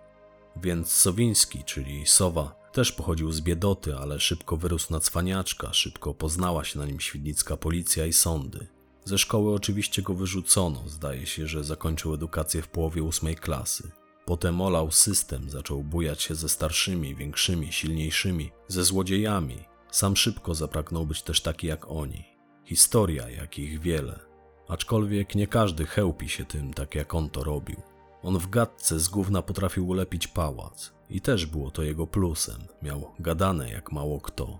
[0.56, 6.64] Więc Sowiński, czyli Sowa, też pochodził z biedoty, ale szybko wyrósł na cwaniaczka, szybko poznała
[6.64, 8.68] się na nim świdnicka policja i sądy.
[9.06, 13.92] Ze szkoły oczywiście go wyrzucono, zdaje się, że zakończył edukację w połowie ósmej klasy.
[14.26, 21.06] Potem olał system, zaczął bujać się ze starszymi, większymi, silniejszymi, ze złodziejami, sam szybko zapragnął
[21.06, 22.26] być też taki jak oni.
[22.66, 24.20] Historia, jakich wiele.
[24.68, 27.82] Aczkolwiek nie każdy chełpi się tym, tak jak on to robił.
[28.24, 30.99] On w gadce z gówna potrafił ulepić pałac.
[31.10, 32.62] I też było to jego plusem.
[32.82, 34.60] Miał gadane jak mało kto.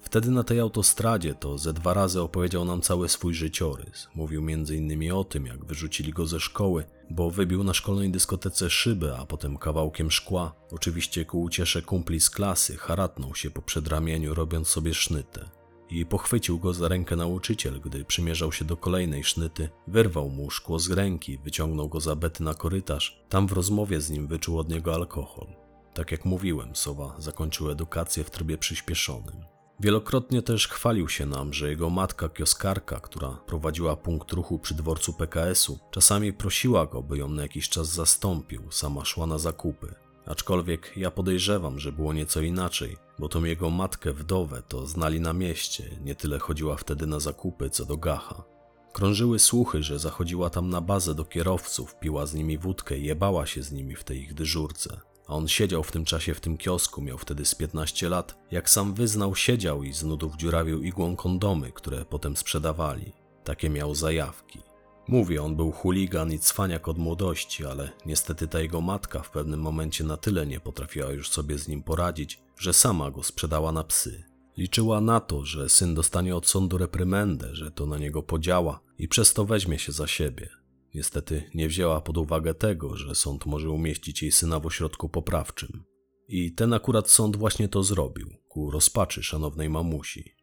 [0.00, 4.08] Wtedy na tej autostradzie to ze dwa razy opowiedział nam cały swój życiorys.
[4.14, 5.12] Mówił m.in.
[5.12, 9.56] o tym, jak wyrzucili go ze szkoły, bo wybił na szkolnej dyskotece szybę, a potem
[9.56, 10.54] kawałkiem szkła.
[10.72, 15.55] Oczywiście ku uciesze kumpli z klasy haratnął się po przedramieniu, robiąc sobie sznytę.
[15.90, 20.78] I pochwycił go za rękę nauczyciel, gdy przymierzał się do kolejnej sznyty, wyrwał mu szkło
[20.78, 23.24] z ręki, wyciągnął go za bety na korytarz.
[23.28, 25.46] Tam w rozmowie z nim wyczuł od niego alkohol.
[25.94, 29.36] Tak jak mówiłem, Sowa zakończył edukację w trybie przyspieszonym.
[29.80, 35.12] Wielokrotnie też chwalił się nam, że jego matka kioskarka, która prowadziła punkt ruchu przy dworcu
[35.12, 39.94] PKS-u, czasami prosiła go, by ją na jakiś czas zastąpił, sama szła na zakupy.
[40.26, 45.32] Aczkolwiek ja podejrzewam, że było nieco inaczej, bo tą jego matkę wdowę to znali na
[45.32, 48.44] mieście, nie tyle chodziła wtedy na zakupy, co do gacha.
[48.92, 53.62] Krążyły słuchy, że zachodziła tam na bazę do kierowców, piła z nimi wódkę jebała się
[53.62, 55.00] z nimi w tej ich dyżurce.
[55.28, 58.38] A on siedział w tym czasie w tym kiosku, miał wtedy z 15 lat.
[58.50, 63.12] Jak sam wyznał, siedział i z nudów dziurawił igłą kondomy, które potem sprzedawali.
[63.44, 64.62] Takie miał zajawki.
[65.08, 69.60] Mówię, on był chuligan i cwaniak od młodości, ale niestety ta jego matka w pewnym
[69.60, 73.84] momencie na tyle nie potrafiła już sobie z nim poradzić, że sama go sprzedała na
[73.84, 74.24] psy.
[74.56, 79.08] Liczyła na to, że syn dostanie od sądu reprymendę, że to na niego podziała i
[79.08, 80.48] przez to weźmie się za siebie.
[80.94, 85.84] Niestety nie wzięła pod uwagę tego, że sąd może umieścić jej syna w ośrodku poprawczym.
[86.28, 90.35] I ten akurat sąd właśnie to zrobił, ku rozpaczy szanownej mamusi.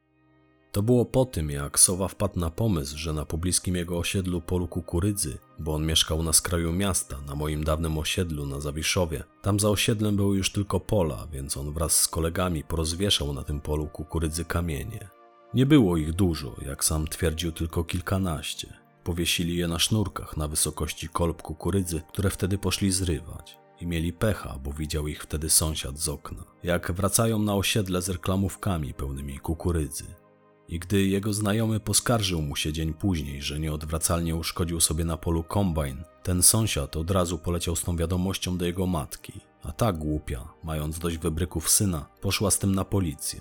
[0.74, 4.68] To było po tym, jak Sowa wpadł na pomysł, że na pobliskim jego osiedlu polu
[4.68, 9.70] kukurydzy, bo on mieszkał na skraju miasta, na moim dawnym osiedlu na Zawiszowie, tam za
[9.70, 14.46] osiedlem były już tylko pola, więc on wraz z kolegami porozwieszał na tym polu kukurydzy
[14.46, 15.10] kamienie.
[15.54, 18.74] Nie było ich dużo, jak sam twierdził, tylko kilkanaście.
[19.04, 23.58] Powiesili je na sznurkach na wysokości kolb kukurydzy, które wtedy poszli zrywać.
[23.82, 28.10] I mieli pecha, bo widział ich wtedy sąsiad z okna, jak wracają na osiedle z
[28.10, 30.23] reklamówkami pełnymi kukurydzy.
[30.70, 35.44] I gdy jego znajomy poskarżył mu się dzień później, że nieodwracalnie uszkodził sobie na polu
[35.44, 39.34] kombajn, ten sąsiad od razu poleciał z tą wiadomością do jego matki.
[39.64, 43.40] A ta głupia, mając dość wybryków syna, poszła z tym na policję.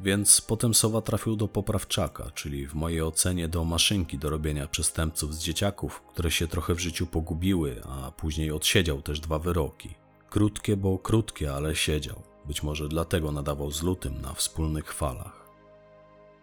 [0.00, 5.34] Więc potem Sowa trafił do poprawczaka, czyli w mojej ocenie do maszynki do robienia przestępców
[5.34, 9.94] z dzieciaków, które się trochę w życiu pogubiły, a później odsiedział też dwa wyroki.
[10.30, 12.22] Krótkie, bo krótkie, ale siedział.
[12.46, 15.37] Być może dlatego nadawał z lutym na wspólnych falach.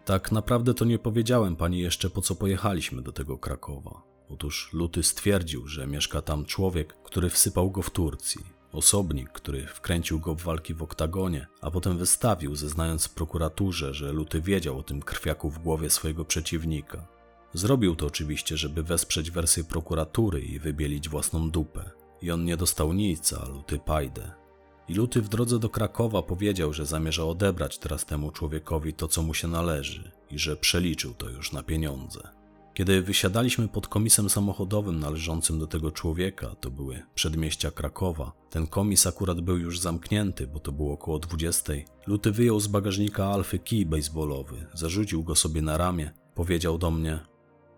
[0.06, 4.02] Tak naprawdę to nie powiedziałem pani jeszcze, po co pojechaliśmy do tego Krakowa.
[4.28, 8.40] Otóż Luty stwierdził, że mieszka tam człowiek, który wsypał go w Turcji.
[8.72, 14.40] Osobnik, który wkręcił go w walki w oktagonie, a potem wystawił, zeznając prokuraturze, że Luty
[14.40, 17.06] wiedział o tym krwiaku w głowie swojego przeciwnika.
[17.54, 21.90] Zrobił to oczywiście, żeby wesprzeć wersję prokuratury i wybielić własną dupę.
[22.22, 24.45] I on nie dostał nic, a Luty pajdę.
[24.88, 29.22] I Luty w drodze do Krakowa powiedział, że zamierza odebrać teraz temu człowiekowi to, co
[29.22, 32.28] mu się należy i że przeliczył to już na pieniądze.
[32.74, 38.32] Kiedy wysiadaliśmy pod komisem samochodowym należącym do tego człowieka, to były przedmieścia Krakowa.
[38.50, 41.72] Ten komis akurat był już zamknięty, bo to było około 20.
[42.06, 47.18] Luty wyjął z bagażnika Alfy kij baseballowy, zarzucił go sobie na ramię, powiedział do mnie: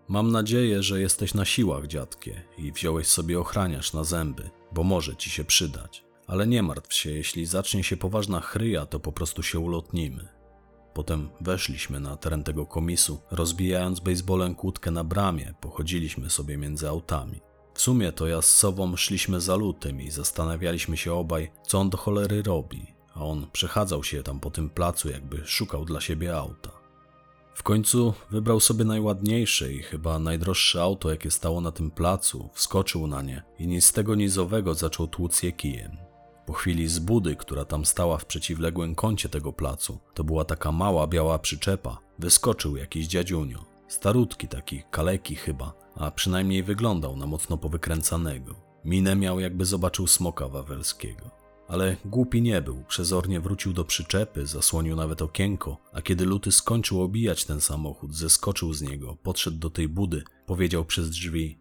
[0.07, 5.15] Mam nadzieję, że jesteś na siłach, dziadkie, i wziąłeś sobie ochraniarz na zęby, bo może
[5.15, 6.08] ci się przydać.
[6.29, 10.27] Ale nie martw się, jeśli zacznie się poważna chryja, to po prostu się ulotnimy.
[10.93, 17.41] Potem weszliśmy na teren tego komisu, rozbijając baseballem kłódkę na bramie, pochodziliśmy sobie między autami.
[17.73, 21.89] W sumie to ja z Sową szliśmy za lutym i zastanawialiśmy się obaj, co on
[21.89, 26.37] do cholery robi, a on przechadzał się tam po tym placu, jakby szukał dla siebie
[26.37, 26.71] auta.
[27.53, 33.07] W końcu wybrał sobie najładniejsze i chyba najdroższe auto, jakie stało na tym placu, wskoczył
[33.07, 36.08] na nie i nic z tego nizowego zaczął tłuc je kijem.
[36.49, 40.71] Po chwili z budy, która tam stała w przeciwległym kącie tego placu, to była taka
[40.71, 43.65] mała biała przyczepa, wyskoczył jakiś dziadziunio.
[43.87, 48.55] Starutki taki, kaleki chyba, a przynajmniej wyglądał na mocno powykręcanego.
[48.85, 51.31] Minę miał jakby zobaczył smoka wawelskiego.
[51.67, 57.01] Ale głupi nie był, przezornie wrócił do przyczepy, zasłonił nawet okienko, a kiedy Luty skończył
[57.01, 61.57] obijać ten samochód, zeskoczył z niego, podszedł do tej budy, powiedział przez drzwi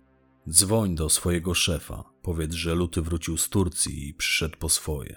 [0.48, 5.16] Dzwoń do swojego szefa, powiedz, że Luty wrócił z Turcji i przyszedł po swoje.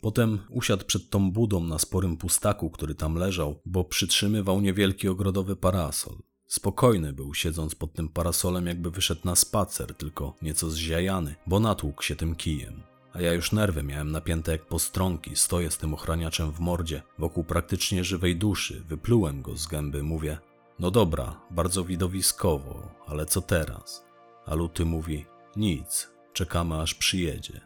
[0.00, 5.56] Potem usiadł przed tą budą na sporym pustaku, który tam leżał, bo przytrzymywał niewielki ogrodowy
[5.56, 6.16] parasol.
[6.46, 12.02] Spokojny był, siedząc pod tym parasolem, jakby wyszedł na spacer, tylko nieco zziajany, bo natłukł
[12.02, 12.82] się tym kijem.
[13.12, 17.44] A ja już nerwy miałem napięte jak postronki, stoję z tym ochraniaczem w mordzie, wokół
[17.44, 20.38] praktycznie żywej duszy, wyplułem go z gęby, mówię,
[20.78, 24.04] no dobra, bardzo widowiskowo, ale co teraz?
[24.46, 25.26] A Luty mówi:
[25.56, 27.60] Nic, czekamy aż przyjedzie.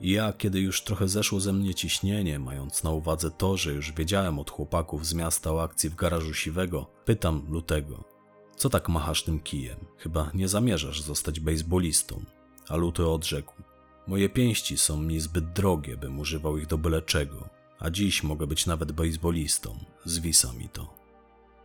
[0.00, 3.92] I ja, kiedy już trochę zeszło ze mnie ciśnienie, mając na uwadze to, że już
[3.92, 8.04] wiedziałem od chłopaków z miasta o akcji w garażu siwego, pytam Lutego:
[8.56, 9.78] Co tak machasz tym kijem?
[9.96, 12.24] Chyba nie zamierzasz zostać bejsbolistą.
[12.68, 13.54] A Luty odrzekł:
[14.06, 17.48] Moje pięści są mi zbyt drogie, bym używał ich do byle czego,
[17.78, 19.78] a dziś mogę być nawet bejsbolistą.
[20.04, 20.97] Zwisa mi to.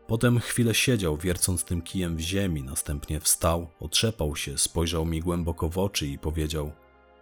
[0.08, 5.70] Potem chwilę siedział, wiercąc tym kijem w ziemi, następnie wstał, otrzepał się, spojrzał mi głęboko
[5.70, 6.72] w oczy i powiedział: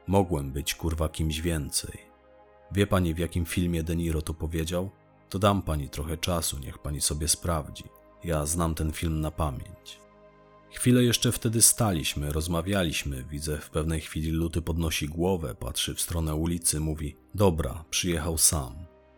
[0.07, 1.97] Mogłem być kurwa kimś więcej.
[2.71, 4.89] Wie pani, w jakim filmie De Niro to powiedział?
[5.29, 7.84] To dam pani trochę czasu, niech pani sobie sprawdzi.
[8.23, 9.99] Ja znam ten film na pamięć.
[10.71, 13.23] Chwilę jeszcze wtedy staliśmy, rozmawialiśmy.
[13.23, 18.73] Widzę, w pewnej chwili Luty podnosi głowę, patrzy w stronę ulicy, mówi: Dobra, przyjechał sam.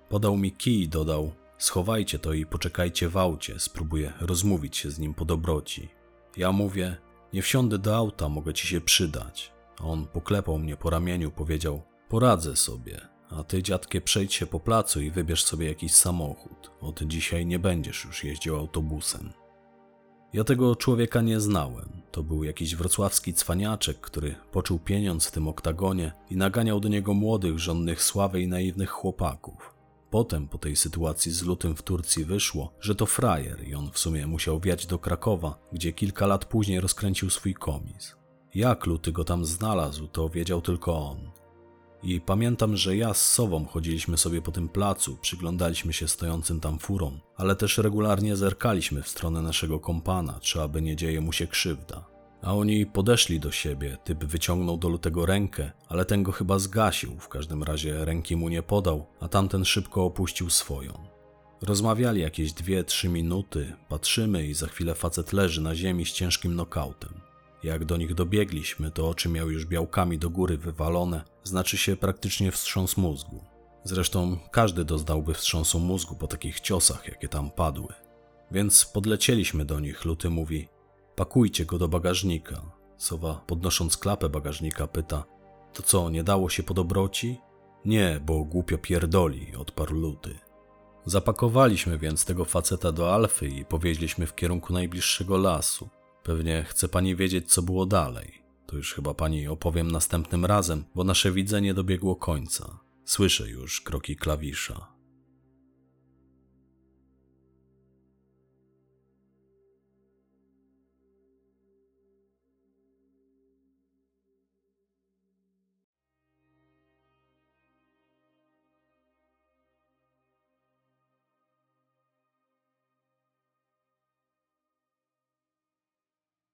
[0.10, 1.32] Podał mi kij i dodał:
[1.64, 5.90] Schowajcie to i poczekajcie w aucie, spróbuję rozmówić się z nim po dobroci.
[6.38, 6.98] Ja mówię,
[7.34, 9.54] nie wsiądę do auta, mogę ci się przydać.
[9.80, 14.60] A on poklepał mnie po ramieniu, powiedział, poradzę sobie, a ty dziadkie przejdź się po
[14.60, 16.72] placu i wybierz sobie jakiś samochód.
[16.82, 19.34] Od dzisiaj nie będziesz już jeździł autobusem.
[20.34, 22.02] Ja tego człowieka nie znałem.
[22.12, 27.14] To był jakiś wrocławski cwaniaczek, który poczuł pieniądz w tym oktagonie i naganiał do niego
[27.14, 29.73] młodych, żonnych sławy i naiwnych chłopaków.
[30.14, 34.00] Potem po tej sytuacji z lutym w Turcji wyszło, że to frajer i on w
[34.00, 38.16] sumie musiał wiać do Krakowa, gdzie kilka lat później rozkręcił swój komis.
[38.56, 41.32] Jak luty go tam znalazł, to wiedział tylko on.
[42.04, 46.80] I pamiętam, że ja z Sową chodziliśmy sobie po tym placu, przyglądaliśmy się stojącym tam
[46.80, 51.48] furom, ale też regularnie zerkaliśmy w stronę naszego kompana, czy aby nie dzieje mu się
[51.48, 52.13] krzywda.
[52.44, 57.20] A oni podeszli do siebie, typ wyciągnął do lutego rękę, ale ten go chyba zgasił,
[57.20, 60.94] w każdym razie ręki mu nie podał, a tamten szybko opuścił swoją.
[61.62, 66.56] Rozmawiali jakieś dwie, trzy minuty, patrzymy i za chwilę facet leży na ziemi z ciężkim
[66.56, 67.14] nokautem.
[67.64, 72.52] Jak do nich dobiegliśmy, to oczy miał już białkami do góry wywalone, znaczy się praktycznie
[72.52, 73.44] wstrząs mózgu.
[73.84, 77.94] Zresztą każdy doznałby wstrząsu mózgu po takich ciosach, jakie tam padły.
[78.52, 80.68] Więc podlecieliśmy do nich, Luty mówi,
[81.16, 82.62] pakujcie go do bagażnika.
[82.98, 85.24] Sowa, podnosząc klapę bagażnika, pyta,
[85.74, 87.38] to co, nie dało się po dobroci?
[87.86, 90.40] Nie, bo głupio pierdoli, odparł Luty.
[91.06, 95.90] Zapakowaliśmy więc tego faceta do Alfy i powieźliśmy w kierunku najbliższego lasu.
[96.24, 98.44] Pewnie chce pani wiedzieć, co było dalej.
[98.68, 102.80] To już chyba pani opowiem następnym razem, bo nasze widzenie dobiegło końca.
[103.06, 104.93] Słyszę już kroki klawisza.